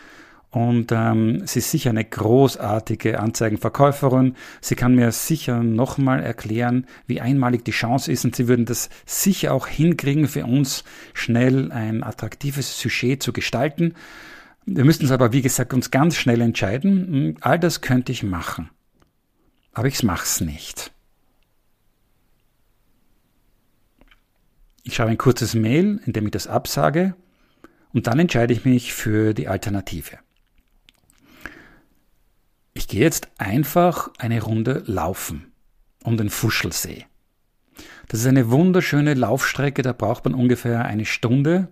Und 0.56 0.94
ähm, 0.94 1.46
sie 1.46 1.60
ist 1.60 1.70
sicher 1.70 1.90
eine 1.90 2.06
großartige 2.06 3.20
Anzeigenverkäuferin. 3.20 4.38
Sie 4.62 4.76
kann 4.76 4.96
mir 4.96 5.12
sicher 5.12 5.62
nochmal 5.62 6.24
erklären, 6.24 6.88
wie 7.08 7.20
einmalig 7.20 7.66
die 7.66 7.72
Chance 7.72 8.10
ist. 8.10 8.24
Und 8.24 8.38
sie 8.38 8.48
würden 8.48 8.64
das 8.64 8.90
sicher 9.06 9.54
auch 9.54 9.68
hinkriegen, 9.68 10.30
für 10.30 10.46
uns 10.46 10.86
schnell 11.14 11.74
ein 11.74 12.04
attraktives 12.04 12.80
Sujet 12.80 13.22
zu 13.22 13.34
gestalten. 13.34 13.96
Wir 14.66 14.86
müssten 14.86 15.04
es 15.04 15.12
aber, 15.12 15.34
wie 15.34 15.42
gesagt, 15.42 15.74
uns 15.74 15.92
ganz 15.92 16.16
schnell 16.16 16.40
entscheiden. 16.40 17.08
Hm, 17.08 17.38
all 17.42 17.60
das 17.60 17.82
könnte 17.82 18.14
ich 18.14 18.24
machen. 18.24 18.70
Aber 19.74 19.90
ich 19.90 20.02
mach's 20.04 20.40
nicht. 20.40 20.94
Ich 24.84 24.96
schreibe 24.96 25.12
ein 25.12 25.18
kurzes 25.18 25.54
Mail, 25.54 26.00
in 26.06 26.14
dem 26.14 26.28
ich 26.28 26.32
das 26.32 26.48
absage. 26.48 27.14
Und 27.92 28.08
dann 28.08 28.20
entscheide 28.20 28.54
ich 28.54 28.64
mich 28.64 28.94
für 28.94 29.34
die 29.34 29.50
Alternative. 29.50 30.20
Ich 32.76 32.88
gehe 32.88 33.02
jetzt 33.02 33.30
einfach 33.38 34.12
eine 34.20 34.44
Runde 34.44 34.84
laufen 34.86 35.52
um 36.04 36.18
den 36.18 36.30
Fuschelsee. 36.30 37.06
Das 38.08 38.20
ist 38.20 38.28
eine 38.28 38.52
wunderschöne 38.52 39.16
Laufstrecke, 39.16 39.82
da 39.82 39.92
braucht 39.92 40.26
man 40.26 40.36
ungefähr 40.36 40.86
eine 40.86 41.06
Stunde, 41.06 41.70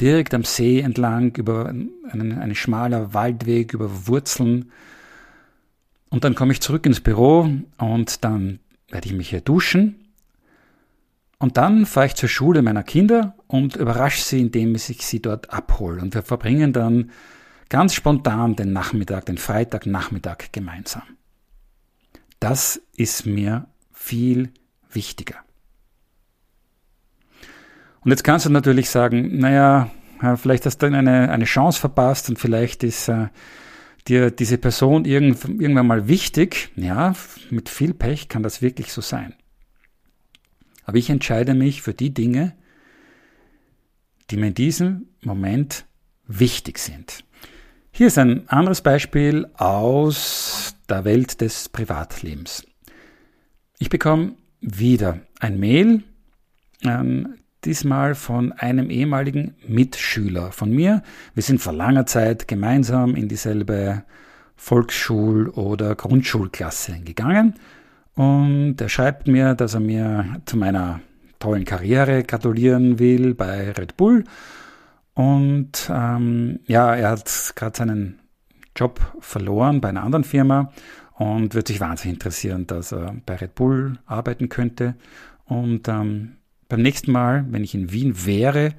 direkt 0.00 0.34
am 0.34 0.42
See 0.42 0.80
entlang, 0.80 1.36
über 1.36 1.68
einen, 1.68 2.38
einen 2.38 2.54
schmaler 2.54 3.14
Waldweg, 3.14 3.72
über 3.72 4.08
Wurzeln. 4.08 4.72
Und 6.08 6.24
dann 6.24 6.34
komme 6.34 6.52
ich 6.52 6.60
zurück 6.60 6.86
ins 6.86 7.00
Büro 7.00 7.48
und 7.78 8.24
dann 8.24 8.58
werde 8.88 9.06
ich 9.06 9.14
mich 9.14 9.30
hier 9.30 9.42
duschen. 9.42 10.06
Und 11.38 11.56
dann 11.56 11.86
fahre 11.86 12.06
ich 12.06 12.14
zur 12.14 12.28
Schule 12.28 12.62
meiner 12.62 12.82
Kinder 12.82 13.36
und 13.46 13.76
überrasche 13.76 14.22
sie, 14.22 14.40
indem 14.40 14.74
ich 14.74 14.82
sie 14.82 15.20
dort 15.20 15.52
abhole. 15.52 16.00
Und 16.00 16.14
wir 16.14 16.22
verbringen 16.22 16.72
dann 16.72 17.10
ganz 17.68 17.94
spontan 17.94 18.56
den 18.56 18.72
Nachmittag, 18.72 19.26
den 19.26 19.38
Freitagnachmittag 19.38 20.52
gemeinsam. 20.52 21.02
Das 22.40 22.80
ist 22.96 23.26
mir 23.26 23.66
viel 23.92 24.52
wichtiger. 24.90 25.36
Und 28.00 28.10
jetzt 28.10 28.24
kannst 28.24 28.46
du 28.46 28.50
natürlich 28.50 28.88
sagen, 28.88 29.38
naja, 29.38 29.90
vielleicht 30.36 30.64
hast 30.66 30.78
du 30.78 30.86
eine, 30.86 31.30
eine 31.30 31.44
Chance 31.44 31.80
verpasst 31.80 32.28
und 32.28 32.38
vielleicht 32.38 32.84
ist 32.84 33.08
äh, 33.08 33.28
dir 34.06 34.30
diese 34.30 34.58
Person 34.58 35.04
irgend, 35.04 35.44
irgendwann 35.44 35.86
mal 35.86 36.08
wichtig. 36.08 36.70
Ja, 36.76 37.14
mit 37.50 37.68
viel 37.68 37.94
Pech 37.94 38.28
kann 38.28 38.42
das 38.42 38.62
wirklich 38.62 38.92
so 38.92 39.00
sein. 39.00 39.34
Aber 40.84 40.98
ich 40.98 41.10
entscheide 41.10 41.54
mich 41.54 41.82
für 41.82 41.94
die 41.94 42.14
Dinge, 42.14 42.54
die 44.30 44.36
mir 44.36 44.48
in 44.48 44.54
diesem 44.54 45.08
Moment 45.22 45.84
wichtig 46.28 46.78
sind. 46.78 47.24
Hier 47.96 48.08
ist 48.08 48.18
ein 48.18 48.46
anderes 48.50 48.82
Beispiel 48.82 49.46
aus 49.56 50.76
der 50.86 51.06
Welt 51.06 51.40
des 51.40 51.70
Privatlebens. 51.70 52.62
Ich 53.78 53.88
bekomme 53.88 54.32
wieder 54.60 55.20
ein 55.40 55.58
Mail, 55.58 56.02
ähm, 56.82 57.36
diesmal 57.64 58.14
von 58.14 58.52
einem 58.52 58.90
ehemaligen 58.90 59.54
Mitschüler 59.66 60.52
von 60.52 60.72
mir. 60.72 61.02
Wir 61.32 61.42
sind 61.42 61.58
vor 61.58 61.72
langer 61.72 62.04
Zeit 62.04 62.46
gemeinsam 62.46 63.14
in 63.14 63.28
dieselbe 63.28 64.02
Volksschul- 64.56 65.48
oder 65.48 65.94
Grundschulklasse 65.94 67.00
gegangen 67.00 67.54
und 68.14 68.78
er 68.78 68.90
schreibt 68.90 69.26
mir, 69.26 69.54
dass 69.54 69.72
er 69.72 69.80
mir 69.80 70.42
zu 70.44 70.58
meiner 70.58 71.00
tollen 71.38 71.64
Karriere 71.64 72.24
gratulieren 72.24 72.98
will 72.98 73.32
bei 73.32 73.70
Red 73.70 73.96
Bull 73.96 74.24
und 75.16 75.90
ähm, 75.90 76.60
ja, 76.66 76.94
er 76.94 77.08
hat 77.12 77.54
gerade 77.56 77.74
seinen 77.74 78.20
Job 78.76 79.00
verloren 79.18 79.80
bei 79.80 79.88
einer 79.88 80.02
anderen 80.02 80.24
Firma 80.24 80.74
und 81.14 81.54
wird 81.54 81.68
sich 81.68 81.80
wahnsinnig 81.80 82.16
interessieren, 82.16 82.66
dass 82.66 82.92
er 82.92 83.16
bei 83.24 83.36
Red 83.36 83.54
Bull 83.54 83.98
arbeiten 84.04 84.50
könnte. 84.50 84.94
Und 85.46 85.88
ähm, 85.88 86.36
beim 86.68 86.82
nächsten 86.82 87.12
Mal, 87.12 87.46
wenn 87.48 87.64
ich 87.64 87.74
in 87.74 87.92
Wien 87.92 88.26
wäre, 88.26 88.74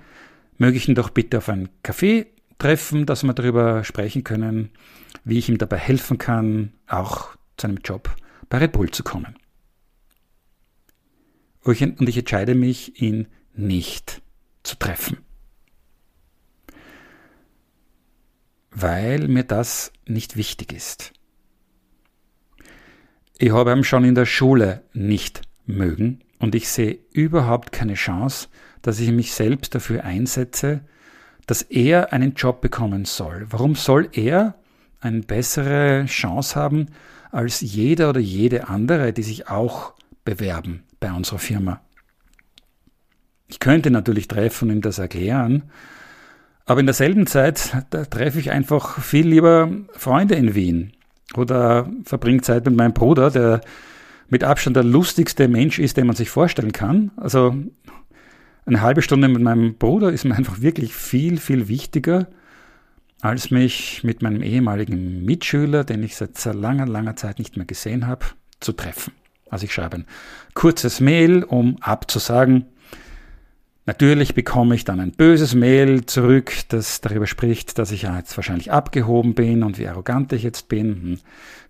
möge 0.59 0.77
ich 0.77 0.87
ihn 0.87 0.93
doch 0.93 1.09
bitte 1.09 1.39
auf 1.39 1.49
einen 1.49 1.69
Café 1.83 2.27
treffen, 2.59 3.07
dass 3.07 3.23
wir 3.23 3.33
darüber 3.33 3.83
sprechen 3.83 4.23
können, 4.23 4.69
wie 5.23 5.39
ich 5.39 5.49
ihm 5.49 5.57
dabei 5.57 5.77
helfen 5.77 6.19
kann, 6.19 6.71
auch 6.87 7.35
zu 7.57 7.65
einem 7.65 7.79
Job 7.83 8.15
bei 8.47 8.59
Red 8.59 8.73
Bull 8.73 8.91
zu 8.91 9.01
kommen. 9.01 9.37
Und 11.63 12.07
ich 12.07 12.17
entscheide 12.17 12.53
mich, 12.53 13.01
ihn 13.01 13.27
nicht 13.55 14.21
zu 14.61 14.75
treffen. 14.75 15.17
Weil 18.79 19.27
mir 19.27 19.43
das 19.43 19.91
nicht 20.05 20.37
wichtig 20.37 20.71
ist. 20.71 21.11
Ich 23.39 23.51
habe 23.51 23.71
ihn 23.71 23.83
schon 23.83 24.03
in 24.03 24.13
der 24.13 24.25
Schule 24.25 24.83
nicht 24.93 25.41
mögen 25.65 26.19
und 26.39 26.53
ich 26.53 26.69
sehe 26.69 26.99
überhaupt 27.11 27.71
keine 27.71 27.95
Chance, 27.95 28.49
dass 28.83 28.99
ich 28.99 29.11
mich 29.11 29.33
selbst 29.33 29.73
dafür 29.73 30.03
einsetze, 30.03 30.81
dass 31.47 31.63
er 31.63 32.13
einen 32.13 32.35
Job 32.35 32.61
bekommen 32.61 33.05
soll. 33.05 33.47
Warum 33.49 33.73
soll 33.73 34.09
er 34.11 34.55
eine 34.99 35.21
bessere 35.21 36.05
Chance 36.05 36.55
haben 36.55 36.87
als 37.31 37.61
jeder 37.61 38.09
oder 38.09 38.19
jede 38.19 38.67
andere, 38.67 39.11
die 39.11 39.23
sich 39.23 39.47
auch 39.49 39.93
bewerben 40.23 40.83
bei 40.99 41.11
unserer 41.11 41.39
Firma? 41.39 41.81
Ich 43.47 43.59
könnte 43.59 43.89
natürlich 43.89 44.27
treffen 44.27 44.69
und 44.69 44.77
ihm 44.77 44.81
das 44.81 44.99
erklären, 44.99 45.71
aber 46.67 46.81
in 46.81 46.85
derselben 46.85 47.25
Zeit, 47.27 47.71
treffe 48.11 48.39
ich 48.39 48.51
einfach 48.51 48.99
viel 48.99 49.27
lieber 49.27 49.71
Freunde 49.93 50.35
in 50.35 50.53
Wien 50.53 50.91
oder 51.35 51.89
verbringe 52.03 52.41
Zeit 52.41 52.65
mit 52.65 52.75
meinem 52.75 52.93
Bruder, 52.93 53.31
der 53.31 53.61
mit 54.29 54.43
Abstand 54.43 54.75
der 54.75 54.83
lustigste 54.83 55.47
Mensch 55.47 55.79
ist, 55.79 55.95
den 55.95 56.07
man 56.07 56.15
sich 56.17 56.29
vorstellen 56.29 56.73
kann. 56.73 57.11
Also 57.15 57.55
eine 58.65 58.81
halbe 58.81 59.01
Stunde 59.01 59.29
mit 59.29 59.41
meinem 59.41 59.75
Bruder 59.75 60.11
ist 60.11 60.25
mir 60.25 60.35
einfach 60.37 60.61
wirklich 60.61 60.93
viel, 60.93 61.37
viel 61.37 61.69
wichtiger, 61.69 62.27
als 63.21 63.49
mich 63.49 64.03
mit 64.03 64.21
meinem 64.21 64.43
ehemaligen 64.43 65.23
Mitschüler, 65.23 65.85
den 65.85 66.03
ich 66.03 66.17
seit 66.17 66.37
sehr 66.37 66.53
langer, 66.53 66.85
langer 66.85 67.15
Zeit 67.15 67.39
nicht 67.39 67.55
mehr 67.55 67.65
gesehen 67.65 68.07
habe, 68.07 68.25
zu 68.59 68.73
treffen. 68.73 69.13
Also 69.49 69.63
ich 69.63 69.73
schreibe 69.73 69.99
ein 69.99 70.05
kurzes 70.53 70.99
Mail, 70.99 71.43
um 71.43 71.77
abzusagen, 71.79 72.65
Natürlich 73.87 74.35
bekomme 74.35 74.75
ich 74.75 74.83
dann 74.83 74.99
ein 74.99 75.13
böses 75.13 75.55
Mail 75.55 76.05
zurück, 76.05 76.51
das 76.67 76.99
darüber 76.99 77.25
spricht, 77.25 77.79
dass 77.79 77.91
ich 77.91 78.01
ja 78.01 78.17
jetzt 78.17 78.35
wahrscheinlich 78.35 78.69
abgehoben 78.69 79.33
bin 79.33 79.63
und 79.63 79.79
wie 79.79 79.87
arrogant 79.87 80.33
ich 80.33 80.43
jetzt 80.43 80.67
bin. 80.67 81.01
Hm, 81.01 81.19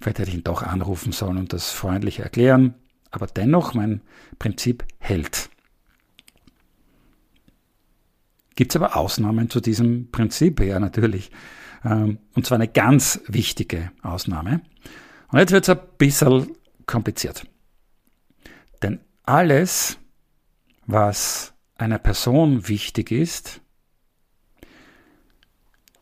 vielleicht 0.01 0.17
hätte 0.17 0.29
ich 0.31 0.35
ihn 0.37 0.43
doch 0.43 0.63
anrufen 0.63 1.11
sollen 1.11 1.37
und 1.37 1.53
das 1.53 1.69
freundlich 1.69 2.21
erklären. 2.21 2.73
Aber 3.11 3.27
dennoch, 3.27 3.75
mein 3.75 4.01
Prinzip 4.39 4.83
hält. 4.97 5.51
Gibt 8.55 8.71
es 8.71 8.75
aber 8.81 8.97
Ausnahmen 8.97 9.51
zu 9.51 9.61
diesem 9.61 10.09
Prinzip? 10.09 10.59
Ja, 10.59 10.79
natürlich. 10.79 11.29
Ähm, 11.85 12.17
und 12.33 12.47
zwar 12.47 12.55
eine 12.55 12.67
ganz 12.67 13.21
wichtige 13.27 13.91
Ausnahme. 14.01 14.61
Und 15.27 15.37
jetzt 15.37 15.51
wird 15.51 15.65
es 15.65 15.69
ein 15.69 15.85
bisschen 15.99 16.57
kompliziert. 16.87 17.45
Denn 18.81 19.01
alles, 19.23 19.99
was 20.87 21.53
einer 21.77 21.99
Person 21.99 22.67
wichtig 22.67 23.11
ist, 23.11 23.61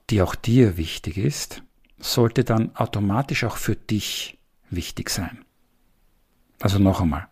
die 0.09 0.21
auch 0.21 0.35
dir 0.35 0.77
wichtig 0.77 1.17
ist, 1.17 1.63
sollte 1.97 2.43
dann 2.43 2.75
automatisch 2.75 3.43
auch 3.43 3.57
für 3.57 3.75
dich 3.75 4.37
wichtig 4.69 5.09
sein. 5.09 5.43
Also 6.59 6.79
noch 6.79 7.01
einmal. 7.01 7.27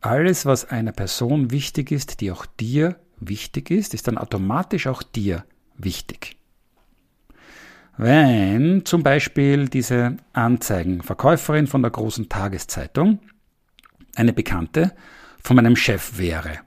Alles, 0.00 0.46
was 0.46 0.66
einer 0.66 0.92
Person 0.92 1.50
wichtig 1.50 1.90
ist, 1.90 2.20
die 2.20 2.30
auch 2.30 2.46
dir 2.46 3.00
wichtig 3.18 3.70
ist, 3.70 3.94
ist 3.94 4.08
dann 4.08 4.18
automatisch 4.18 4.86
auch 4.86 5.02
dir 5.02 5.44
wichtig. 5.78 6.36
Wenn 7.96 8.84
zum 8.84 9.02
Beispiel 9.02 9.68
diese 9.68 10.18
Anzeigenverkäuferin 10.34 11.66
von 11.66 11.80
der 11.80 11.90
großen 11.90 12.28
Tageszeitung 12.28 13.20
eine 14.14 14.34
Bekannte 14.34 14.94
von 15.42 15.56
meinem 15.56 15.76
Chef 15.76 16.18
wäre 16.18 16.65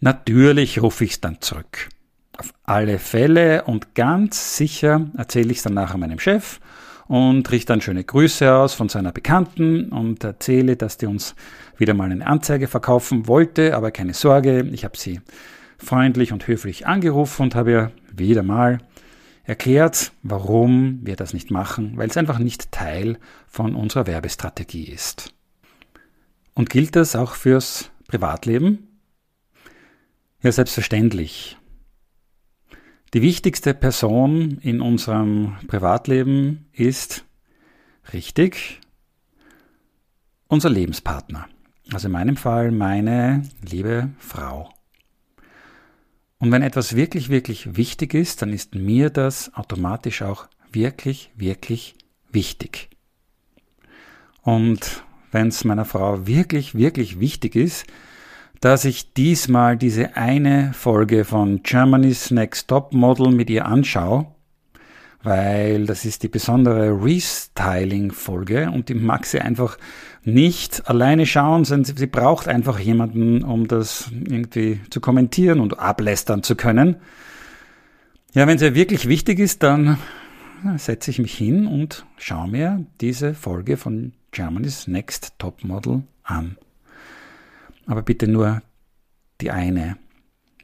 Natürlich 0.00 0.80
rufe 0.80 1.04
ich 1.04 1.12
es 1.12 1.20
dann 1.20 1.40
zurück. 1.40 1.88
Auf 2.36 2.54
alle 2.62 2.98
Fälle 2.98 3.64
und 3.64 3.96
ganz 3.96 4.56
sicher 4.56 5.10
erzähle 5.16 5.50
ich 5.50 5.58
es 5.58 5.62
dann 5.64 5.74
nachher 5.74 5.98
meinem 5.98 6.20
Chef 6.20 6.60
und 7.08 7.50
richte 7.50 7.72
dann 7.72 7.80
schöne 7.80 8.04
Grüße 8.04 8.54
aus 8.54 8.74
von 8.74 8.88
seiner 8.88 9.10
Bekannten 9.10 9.90
und 9.90 10.22
erzähle, 10.22 10.76
dass 10.76 10.98
die 10.98 11.06
uns 11.06 11.34
wieder 11.78 11.94
mal 11.94 12.12
eine 12.12 12.26
Anzeige 12.26 12.68
verkaufen 12.68 13.26
wollte, 13.26 13.74
aber 13.74 13.90
keine 13.90 14.14
Sorge, 14.14 14.60
ich 14.70 14.84
habe 14.84 14.96
sie 14.96 15.20
freundlich 15.78 16.32
und 16.32 16.46
höflich 16.46 16.86
angerufen 16.86 17.42
und 17.42 17.54
habe 17.54 17.70
ihr 17.70 17.92
wieder 18.12 18.42
mal 18.42 18.78
erklärt, 19.44 20.12
warum 20.22 21.00
wir 21.02 21.16
das 21.16 21.32
nicht 21.32 21.50
machen, 21.50 21.96
weil 21.96 22.08
es 22.08 22.16
einfach 22.16 22.38
nicht 22.38 22.70
Teil 22.70 23.18
von 23.48 23.74
unserer 23.74 24.06
Werbestrategie 24.06 24.84
ist. 24.84 25.32
Und 26.54 26.68
gilt 26.70 26.94
das 26.94 27.16
auch 27.16 27.34
fürs 27.34 27.90
Privatleben? 28.08 28.87
Ja, 30.40 30.52
selbstverständlich. 30.52 31.56
Die 33.12 33.22
wichtigste 33.22 33.74
Person 33.74 34.58
in 34.58 34.80
unserem 34.80 35.56
Privatleben 35.66 36.68
ist 36.72 37.24
richtig 38.12 38.80
unser 40.46 40.70
Lebenspartner. 40.70 41.48
Also 41.92 42.06
in 42.06 42.12
meinem 42.12 42.36
Fall 42.36 42.70
meine 42.70 43.42
liebe 43.68 44.10
Frau. 44.18 44.72
Und 46.38 46.52
wenn 46.52 46.62
etwas 46.62 46.94
wirklich, 46.94 47.30
wirklich 47.30 47.76
wichtig 47.76 48.14
ist, 48.14 48.40
dann 48.40 48.52
ist 48.52 48.76
mir 48.76 49.10
das 49.10 49.52
automatisch 49.54 50.22
auch 50.22 50.46
wirklich, 50.70 51.32
wirklich 51.34 51.96
wichtig. 52.30 52.90
Und 54.42 55.02
wenn 55.32 55.48
es 55.48 55.64
meiner 55.64 55.84
Frau 55.84 56.28
wirklich, 56.28 56.76
wirklich 56.76 57.18
wichtig 57.18 57.56
ist, 57.56 57.86
dass 58.60 58.84
ich 58.84 59.12
diesmal 59.12 59.76
diese 59.76 60.16
eine 60.16 60.72
Folge 60.72 61.24
von 61.24 61.62
Germany's 61.62 62.30
Next 62.30 62.68
Top 62.68 62.92
Model 62.92 63.30
mit 63.30 63.50
ihr 63.50 63.66
anschaue, 63.66 64.26
weil 65.22 65.86
das 65.86 66.04
ist 66.04 66.22
die 66.22 66.28
besondere 66.28 66.90
Restyling-Folge 67.02 68.70
und 68.70 68.88
die 68.88 68.94
mag 68.94 69.26
sie 69.26 69.40
einfach 69.40 69.78
nicht 70.24 70.88
alleine 70.88 71.26
schauen, 71.26 71.64
sondern 71.64 71.96
sie 71.96 72.06
braucht 72.06 72.48
einfach 72.48 72.78
jemanden, 72.78 73.42
um 73.44 73.68
das 73.68 74.10
irgendwie 74.12 74.80
zu 74.90 75.00
kommentieren 75.00 75.60
und 75.60 75.78
ablästern 75.78 76.42
zu 76.42 76.56
können. 76.56 76.96
Ja, 78.34 78.46
wenn 78.46 78.56
es 78.56 78.62
ihr 78.62 78.74
wirklich 78.74 79.08
wichtig 79.08 79.38
ist, 79.38 79.62
dann 79.62 79.98
setze 80.76 81.10
ich 81.10 81.18
mich 81.18 81.34
hin 81.34 81.66
und 81.66 82.04
schaue 82.18 82.48
mir 82.48 82.84
diese 83.00 83.34
Folge 83.34 83.76
von 83.76 84.12
Germany's 84.32 84.86
Next 84.86 85.34
Top 85.38 85.64
Model 85.64 86.02
an. 86.24 86.56
Aber 87.88 88.02
bitte 88.02 88.28
nur 88.28 88.62
die 89.40 89.50
eine. 89.50 89.96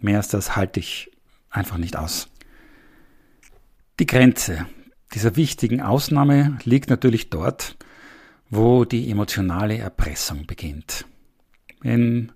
Mehr 0.01 0.19
als 0.19 0.29
das 0.29 0.55
halte 0.55 0.79
ich 0.79 1.11
einfach 1.49 1.79
nicht 1.79 1.97
aus. 1.97 2.29
Die 3.99 4.07
Grenze 4.07 4.67
dieser 5.15 5.35
wichtigen 5.35 5.81
Ausnahme 5.81 6.59
liegt 6.65 6.91
natürlich 6.91 7.31
dort, 7.31 7.77
wo 8.51 8.85
die 8.85 9.11
emotionale 9.11 9.79
Erpressung 9.79 10.47
beginnt. 10.47 11.07
Wenn 11.81 12.33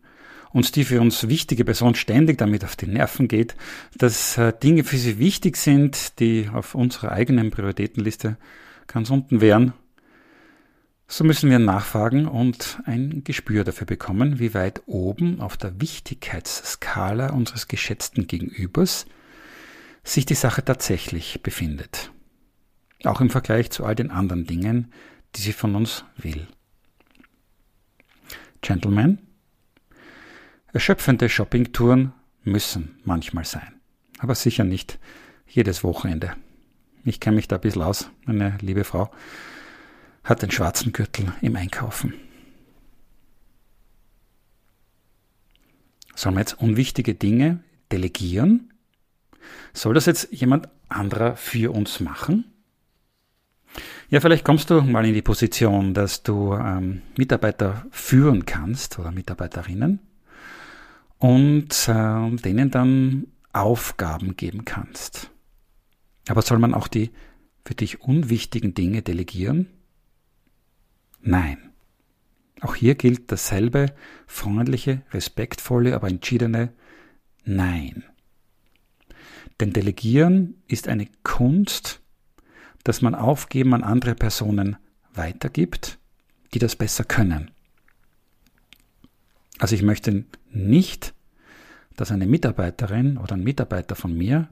uns 0.52 0.72
die 0.72 0.84
für 0.84 1.02
uns 1.02 1.28
wichtige 1.28 1.66
Person 1.66 1.94
ständig 1.94 2.38
damit 2.38 2.64
auf 2.64 2.74
die 2.74 2.86
Nerven 2.86 3.28
geht, 3.28 3.56
dass 3.98 4.38
äh, 4.38 4.54
Dinge 4.54 4.84
für 4.84 4.96
sie 4.96 5.18
wichtig 5.18 5.58
sind, 5.58 6.18
die 6.18 6.48
auf 6.50 6.74
unserer 6.74 7.12
eigenen 7.12 7.50
Prioritätenliste 7.50 8.38
ganz 8.86 9.10
unten 9.10 9.42
wären, 9.42 9.74
so 11.10 11.24
müssen 11.24 11.48
wir 11.48 11.58
nachfragen 11.58 12.28
und 12.28 12.80
ein 12.84 13.24
Gespür 13.24 13.64
dafür 13.64 13.86
bekommen, 13.86 14.38
wie 14.38 14.52
weit 14.52 14.82
oben 14.86 15.40
auf 15.40 15.56
der 15.56 15.80
Wichtigkeitsskala 15.80 17.30
unseres 17.30 17.66
geschätzten 17.66 18.26
Gegenübers 18.26 19.06
sich 20.04 20.26
die 20.26 20.34
Sache 20.34 20.62
tatsächlich 20.62 21.42
befindet. 21.42 22.12
Auch 23.04 23.22
im 23.22 23.30
Vergleich 23.30 23.70
zu 23.70 23.86
all 23.86 23.94
den 23.94 24.10
anderen 24.10 24.44
Dingen, 24.44 24.92
die 25.34 25.40
sie 25.40 25.54
von 25.54 25.74
uns 25.74 26.04
will. 26.18 26.46
Gentlemen, 28.60 29.18
erschöpfende 30.74 31.30
Shoppingtouren 31.30 32.12
müssen 32.44 32.98
manchmal 33.04 33.46
sein, 33.46 33.80
aber 34.18 34.34
sicher 34.34 34.64
nicht 34.64 34.98
jedes 35.46 35.82
Wochenende. 35.84 36.34
Ich 37.04 37.18
kenne 37.18 37.36
mich 37.36 37.48
da 37.48 37.56
ein 37.56 37.62
bisschen 37.62 37.82
aus, 37.82 38.10
meine 38.26 38.58
liebe 38.60 38.84
Frau 38.84 39.10
hat 40.24 40.42
den 40.42 40.50
schwarzen 40.50 40.92
Gürtel 40.92 41.32
im 41.40 41.56
Einkaufen. 41.56 42.14
Sollen 46.14 46.34
wir 46.34 46.40
jetzt 46.40 46.60
unwichtige 46.60 47.14
Dinge 47.14 47.62
delegieren? 47.92 48.72
Soll 49.72 49.94
das 49.94 50.06
jetzt 50.06 50.32
jemand 50.32 50.68
anderer 50.88 51.36
für 51.36 51.72
uns 51.72 52.00
machen? 52.00 52.44
Ja, 54.10 54.20
vielleicht 54.20 54.44
kommst 54.44 54.70
du 54.70 54.80
mal 54.80 55.06
in 55.06 55.14
die 55.14 55.22
Position, 55.22 55.94
dass 55.94 56.22
du 56.22 56.54
ähm, 56.54 57.02
Mitarbeiter 57.16 57.86
führen 57.90 58.46
kannst 58.46 58.98
oder 58.98 59.12
Mitarbeiterinnen 59.12 60.00
und 61.18 61.88
äh, 61.88 62.36
denen 62.36 62.70
dann 62.70 63.26
Aufgaben 63.52 64.36
geben 64.36 64.64
kannst. 64.64 65.30
Aber 66.28 66.42
soll 66.42 66.58
man 66.58 66.74
auch 66.74 66.88
die 66.88 67.10
für 67.64 67.74
dich 67.74 68.00
unwichtigen 68.00 68.74
Dinge 68.74 69.02
delegieren? 69.02 69.68
Nein. 71.28 71.58
Auch 72.62 72.74
hier 72.74 72.94
gilt 72.94 73.30
dasselbe 73.30 73.94
freundliche, 74.26 75.02
respektvolle, 75.10 75.94
aber 75.94 76.08
entschiedene 76.08 76.72
Nein. 77.44 78.02
Denn 79.60 79.74
Delegieren 79.74 80.54
ist 80.68 80.88
eine 80.88 81.06
Kunst, 81.24 82.00
dass 82.82 83.02
man 83.02 83.14
Aufgeben 83.14 83.74
an 83.74 83.84
andere 83.84 84.14
Personen 84.14 84.78
weitergibt, 85.12 85.98
die 86.54 86.60
das 86.60 86.76
besser 86.76 87.04
können. 87.04 87.50
Also 89.58 89.74
ich 89.74 89.82
möchte 89.82 90.24
nicht, 90.50 91.12
dass 91.94 92.10
eine 92.10 92.26
Mitarbeiterin 92.26 93.18
oder 93.18 93.34
ein 93.34 93.44
Mitarbeiter 93.44 93.96
von 93.96 94.16
mir 94.16 94.48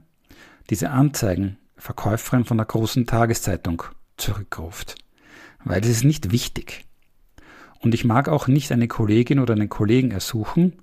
diese 0.69 0.91
Anzeigenverkäuferin 0.91 2.45
von 2.45 2.57
der 2.57 2.67
großen 2.67 3.07
Tageszeitung 3.07 3.81
zurückruft 4.17 5.06
weil 5.69 5.81
es 5.81 5.89
ist 5.89 6.03
nicht 6.03 6.31
wichtig. 6.31 6.85
Und 7.79 7.93
ich 7.93 8.05
mag 8.05 8.27
auch 8.27 8.47
nicht 8.47 8.71
eine 8.71 8.87
Kollegin 8.87 9.39
oder 9.39 9.53
einen 9.53 9.69
Kollegen 9.69 10.11
ersuchen, 10.11 10.73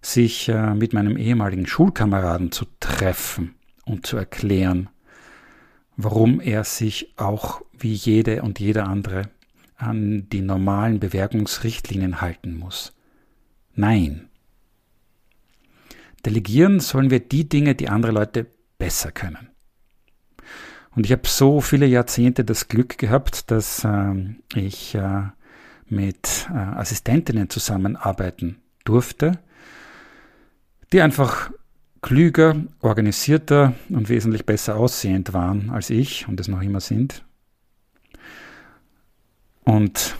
sich 0.00 0.48
äh, 0.48 0.74
mit 0.74 0.92
meinem 0.92 1.16
ehemaligen 1.16 1.66
Schulkameraden 1.66 2.52
zu 2.52 2.66
treffen 2.80 3.54
und 3.84 4.06
zu 4.06 4.16
erklären, 4.16 4.88
warum 5.96 6.40
er 6.40 6.64
sich 6.64 7.14
auch 7.16 7.62
wie 7.72 7.94
jede 7.94 8.42
und 8.42 8.60
jeder 8.60 8.86
andere 8.86 9.30
an 9.76 10.28
die 10.30 10.40
normalen 10.40 11.00
Bewerbungsrichtlinien 11.00 12.20
halten 12.20 12.58
muss. 12.58 12.92
Nein. 13.74 14.28
Delegieren 16.24 16.80
sollen 16.80 17.10
wir 17.10 17.20
die 17.20 17.48
Dinge, 17.48 17.74
die 17.74 17.88
andere 17.88 18.12
Leute 18.12 18.46
besser 18.78 19.12
können. 19.12 19.53
Und 20.94 21.06
ich 21.06 21.12
habe 21.12 21.26
so 21.26 21.60
viele 21.60 21.86
Jahrzehnte 21.86 22.44
das 22.44 22.68
Glück 22.68 22.98
gehabt, 22.98 23.50
dass 23.50 23.84
äh, 23.84 24.14
ich 24.54 24.94
äh, 24.94 25.22
mit 25.88 26.48
äh, 26.50 26.56
Assistentinnen 26.56 27.50
zusammenarbeiten 27.50 28.58
durfte, 28.84 29.38
die 30.92 31.00
einfach 31.00 31.50
klüger, 32.00 32.56
organisierter 32.80 33.74
und 33.88 34.08
wesentlich 34.08 34.44
besser 34.44 34.76
aussehend 34.76 35.32
waren 35.32 35.70
als 35.70 35.90
ich 35.90 36.28
und 36.28 36.38
es 36.38 36.48
noch 36.48 36.62
immer 36.62 36.80
sind. 36.80 37.24
Und 39.64 40.16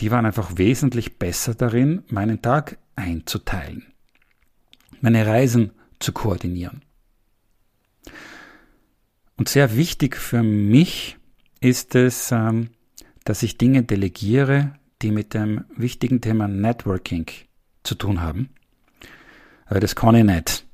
die 0.00 0.10
waren 0.10 0.26
einfach 0.26 0.58
wesentlich 0.58 1.18
besser 1.18 1.54
darin, 1.54 2.02
meinen 2.08 2.42
Tag 2.42 2.78
einzuteilen, 2.96 3.86
meine 5.00 5.26
Reisen 5.26 5.70
zu 6.00 6.12
koordinieren. 6.12 6.82
Und 9.40 9.48
sehr 9.48 9.74
wichtig 9.74 10.16
für 10.16 10.42
mich 10.42 11.16
ist 11.62 11.94
es, 11.94 12.30
ähm, 12.30 12.68
dass 13.24 13.42
ich 13.42 13.56
Dinge 13.56 13.82
delegiere, 13.82 14.74
die 15.00 15.10
mit 15.10 15.32
dem 15.32 15.64
wichtigen 15.74 16.20
Thema 16.20 16.46
Networking 16.46 17.24
zu 17.82 17.94
tun 17.94 18.20
haben. 18.20 18.50
Aber 19.64 19.80
das 19.80 19.96
kann 19.96 20.14
ich 20.14 20.24
nicht. 20.24 20.66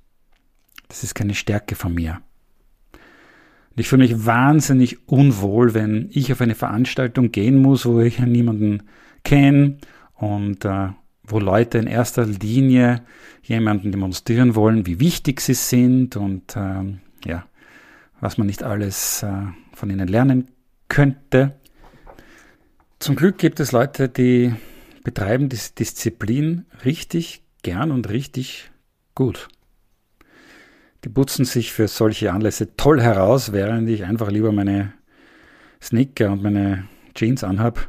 Das 0.88 1.04
ist 1.04 1.14
keine 1.14 1.36
Stärke 1.36 1.76
von 1.76 1.94
mir. 1.94 2.20
ich 3.76 3.86
fühle 3.86 4.02
mich 4.02 4.26
wahnsinnig 4.26 5.08
unwohl, 5.08 5.72
wenn 5.72 6.08
ich 6.10 6.32
auf 6.32 6.40
eine 6.40 6.56
Veranstaltung 6.56 7.30
gehen 7.30 7.58
muss, 7.58 7.86
wo 7.86 8.00
ich 8.00 8.18
niemanden 8.18 8.82
kenne 9.22 9.78
und 10.16 10.64
äh, 10.64 10.88
wo 11.22 11.38
Leute 11.38 11.78
in 11.78 11.86
erster 11.86 12.26
Linie 12.26 13.04
jemanden 13.44 13.92
demonstrieren 13.92 14.56
wollen, 14.56 14.86
wie 14.86 14.98
wichtig 14.98 15.40
sie 15.40 15.54
sind 15.54 16.16
und 16.16 16.56
ähm, 16.56 16.98
ja, 17.24 17.46
was 18.20 18.38
man 18.38 18.46
nicht 18.46 18.62
alles 18.62 19.22
äh, 19.22 19.32
von 19.74 19.90
ihnen 19.90 20.08
lernen 20.08 20.48
könnte. 20.88 21.56
Zum 22.98 23.16
Glück 23.16 23.38
gibt 23.38 23.60
es 23.60 23.72
Leute, 23.72 24.08
die 24.08 24.54
betreiben 25.04 25.48
diese 25.48 25.72
Disziplin 25.72 26.66
richtig 26.84 27.42
gern 27.62 27.90
und 27.90 28.08
richtig 28.08 28.70
gut. 29.14 29.48
Die 31.04 31.08
putzen 31.08 31.44
sich 31.44 31.72
für 31.72 31.86
solche 31.86 32.32
Anlässe 32.32 32.76
toll 32.76 33.00
heraus, 33.00 33.52
während 33.52 33.88
ich 33.88 34.04
einfach 34.04 34.30
lieber 34.30 34.50
meine 34.50 34.92
Sneaker 35.80 36.32
und 36.32 36.42
meine 36.42 36.88
Jeans 37.14 37.44
anhab. 37.44 37.88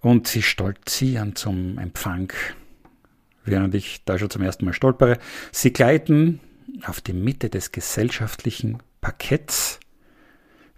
Und 0.00 0.26
sie 0.26 0.42
stolzieren 0.42 1.36
zum 1.36 1.78
Empfang, 1.78 2.32
während 3.44 3.74
ich 3.74 4.04
da 4.04 4.18
schon 4.18 4.30
zum 4.30 4.42
ersten 4.42 4.64
Mal 4.64 4.72
stolpere. 4.72 5.18
Sie 5.52 5.72
gleiten 5.72 6.40
auf 6.86 7.00
die 7.00 7.12
Mitte 7.12 7.50
des 7.50 7.72
gesellschaftlichen 7.72 8.78
Parketts, 9.02 9.80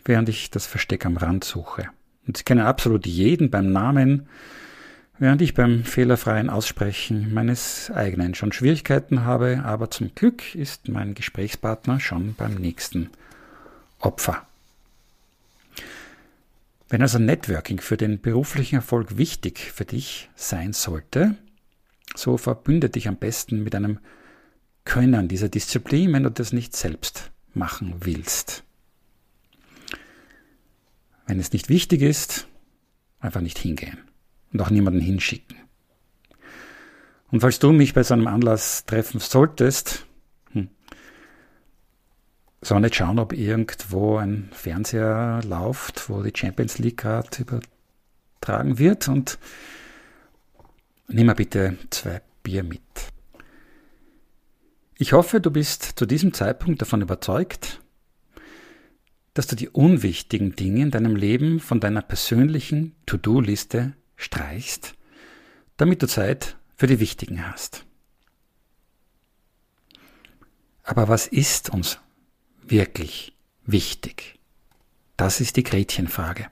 während 0.04 0.28
ich 0.28 0.50
das 0.50 0.66
Versteck 0.66 1.06
am 1.06 1.16
Rand 1.16 1.44
suche. 1.44 1.88
Und 2.26 2.36
sie 2.38 2.42
kennen 2.42 2.66
absolut 2.66 3.06
jeden 3.06 3.50
beim 3.50 3.70
Namen, 3.70 4.26
während 5.18 5.42
ich 5.42 5.54
beim 5.54 5.84
fehlerfreien 5.84 6.50
Aussprechen 6.50 7.32
meines 7.32 7.90
eigenen 7.92 8.34
schon 8.34 8.50
Schwierigkeiten 8.50 9.24
habe, 9.24 9.62
aber 9.64 9.90
zum 9.90 10.14
Glück 10.14 10.54
ist 10.54 10.88
mein 10.88 11.14
Gesprächspartner 11.14 12.00
schon 12.00 12.34
beim 12.34 12.54
nächsten 12.54 13.10
Opfer. 14.00 14.46
Wenn 16.88 17.02
also 17.02 17.18
Networking 17.18 17.78
für 17.78 17.96
den 17.96 18.20
beruflichen 18.20 18.76
Erfolg 18.76 19.18
wichtig 19.18 19.58
für 19.58 19.84
dich 19.84 20.30
sein 20.34 20.72
sollte, 20.72 21.34
so 22.14 22.38
verbünde 22.38 22.88
dich 22.88 23.06
am 23.06 23.16
besten 23.16 23.62
mit 23.62 23.74
einem 23.74 23.98
Können 24.84 25.28
dieser 25.28 25.48
Disziplin, 25.48 26.12
wenn 26.12 26.22
du 26.22 26.30
das 26.30 26.52
nicht 26.52 26.74
selbst 26.74 27.30
machen 27.56 27.94
willst. 28.00 28.64
Wenn 31.26 31.40
es 31.40 31.52
nicht 31.52 31.68
wichtig 31.68 32.02
ist, 32.02 32.46
einfach 33.20 33.40
nicht 33.40 33.58
hingehen 33.58 33.98
und 34.52 34.60
auch 34.60 34.70
niemanden 34.70 35.00
hinschicken. 35.00 35.56
Und 37.30 37.40
falls 37.40 37.58
du 37.58 37.72
mich 37.72 37.94
bei 37.94 38.02
so 38.02 38.14
einem 38.14 38.26
Anlass 38.26 38.84
treffen 38.84 39.18
solltest, 39.18 40.06
hm, 40.52 40.68
soll 42.60 42.80
nicht 42.80 42.94
schauen, 42.94 43.18
ob 43.18 43.32
irgendwo 43.32 44.18
ein 44.18 44.50
Fernseher 44.52 45.40
läuft, 45.44 46.08
wo 46.08 46.22
die 46.22 46.32
Champions 46.36 46.78
League 46.78 46.98
gerade 46.98 47.42
übertragen 47.42 48.78
wird 48.78 49.08
und 49.08 49.38
nimm 51.08 51.26
mal 51.26 51.34
bitte 51.34 51.78
zwei 51.90 52.20
Bier 52.42 52.62
mit. 52.62 53.13
Ich 54.96 55.12
hoffe, 55.12 55.40
du 55.40 55.50
bist 55.50 55.82
zu 55.96 56.06
diesem 56.06 56.32
Zeitpunkt 56.32 56.80
davon 56.80 57.02
überzeugt, 57.02 57.80
dass 59.34 59.48
du 59.48 59.56
die 59.56 59.68
unwichtigen 59.68 60.54
Dinge 60.54 60.82
in 60.82 60.90
deinem 60.92 61.16
Leben 61.16 61.58
von 61.58 61.80
deiner 61.80 62.02
persönlichen 62.02 62.94
To-Do-Liste 63.06 63.94
streichst, 64.14 64.94
damit 65.76 66.00
du 66.02 66.06
Zeit 66.06 66.56
für 66.76 66.86
die 66.86 67.00
wichtigen 67.00 67.44
hast. 67.48 67.84
Aber 70.84 71.08
was 71.08 71.26
ist 71.26 71.70
uns 71.70 71.98
wirklich 72.62 73.36
wichtig? 73.64 74.38
Das 75.16 75.40
ist 75.40 75.56
die 75.56 75.64
Gretchenfrage. 75.64 76.46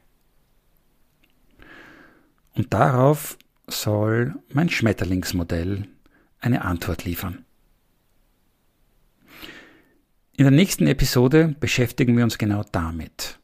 Und 2.54 2.74
darauf 2.74 3.38
soll 3.68 4.34
mein 4.52 4.68
Schmetterlingsmodell 4.68 5.86
eine 6.40 6.64
Antwort 6.64 7.04
liefern. 7.04 7.44
In 10.42 10.46
der 10.46 10.56
nächsten 10.56 10.88
Episode 10.88 11.54
beschäftigen 11.60 12.16
wir 12.16 12.24
uns 12.24 12.36
genau 12.36 12.64
damit. 12.72 13.38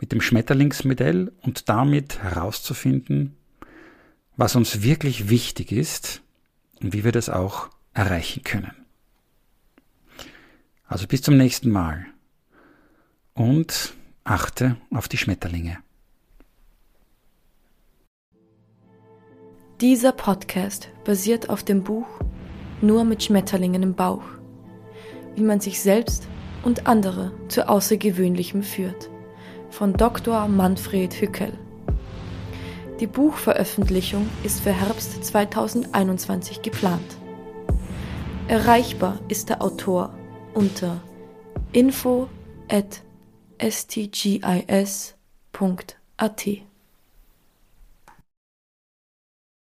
Mit 0.00 0.10
dem 0.10 0.20
Schmetterlingsmodell 0.20 1.30
und 1.42 1.68
damit 1.68 2.20
herauszufinden, 2.24 3.36
was 4.36 4.56
uns 4.56 4.82
wirklich 4.82 5.28
wichtig 5.28 5.70
ist 5.70 6.20
und 6.80 6.92
wie 6.92 7.04
wir 7.04 7.12
das 7.12 7.28
auch 7.28 7.68
erreichen 7.94 8.42
können. 8.42 8.74
Also 10.88 11.06
bis 11.06 11.22
zum 11.22 11.36
nächsten 11.36 11.70
Mal 11.70 12.04
und 13.34 13.94
achte 14.24 14.78
auf 14.90 15.06
die 15.06 15.18
Schmetterlinge. 15.18 15.78
Dieser 19.80 20.10
Podcast 20.10 20.88
basiert 21.04 21.48
auf 21.48 21.62
dem 21.62 21.84
Buch 21.84 22.08
Nur 22.80 23.04
mit 23.04 23.22
Schmetterlingen 23.22 23.84
im 23.84 23.94
Bauch 23.94 24.24
wie 25.36 25.42
man 25.42 25.60
sich 25.60 25.80
selbst 25.80 26.26
und 26.62 26.86
andere 26.86 27.32
zu 27.48 27.68
Außergewöhnlichem 27.68 28.62
führt, 28.62 29.10
von 29.70 29.94
Dr. 29.94 30.48
Manfred 30.48 31.14
Hückel. 31.20 31.52
Die 33.00 33.06
Buchveröffentlichung 33.06 34.28
ist 34.44 34.60
für 34.60 34.72
Herbst 34.72 35.24
2021 35.24 36.62
geplant. 36.62 37.16
Erreichbar 38.48 39.18
ist 39.28 39.48
der 39.48 39.62
Autor 39.62 40.14
unter 40.54 41.00
info 41.72 42.28
at 42.68 43.02
stgis.at. 43.58 45.16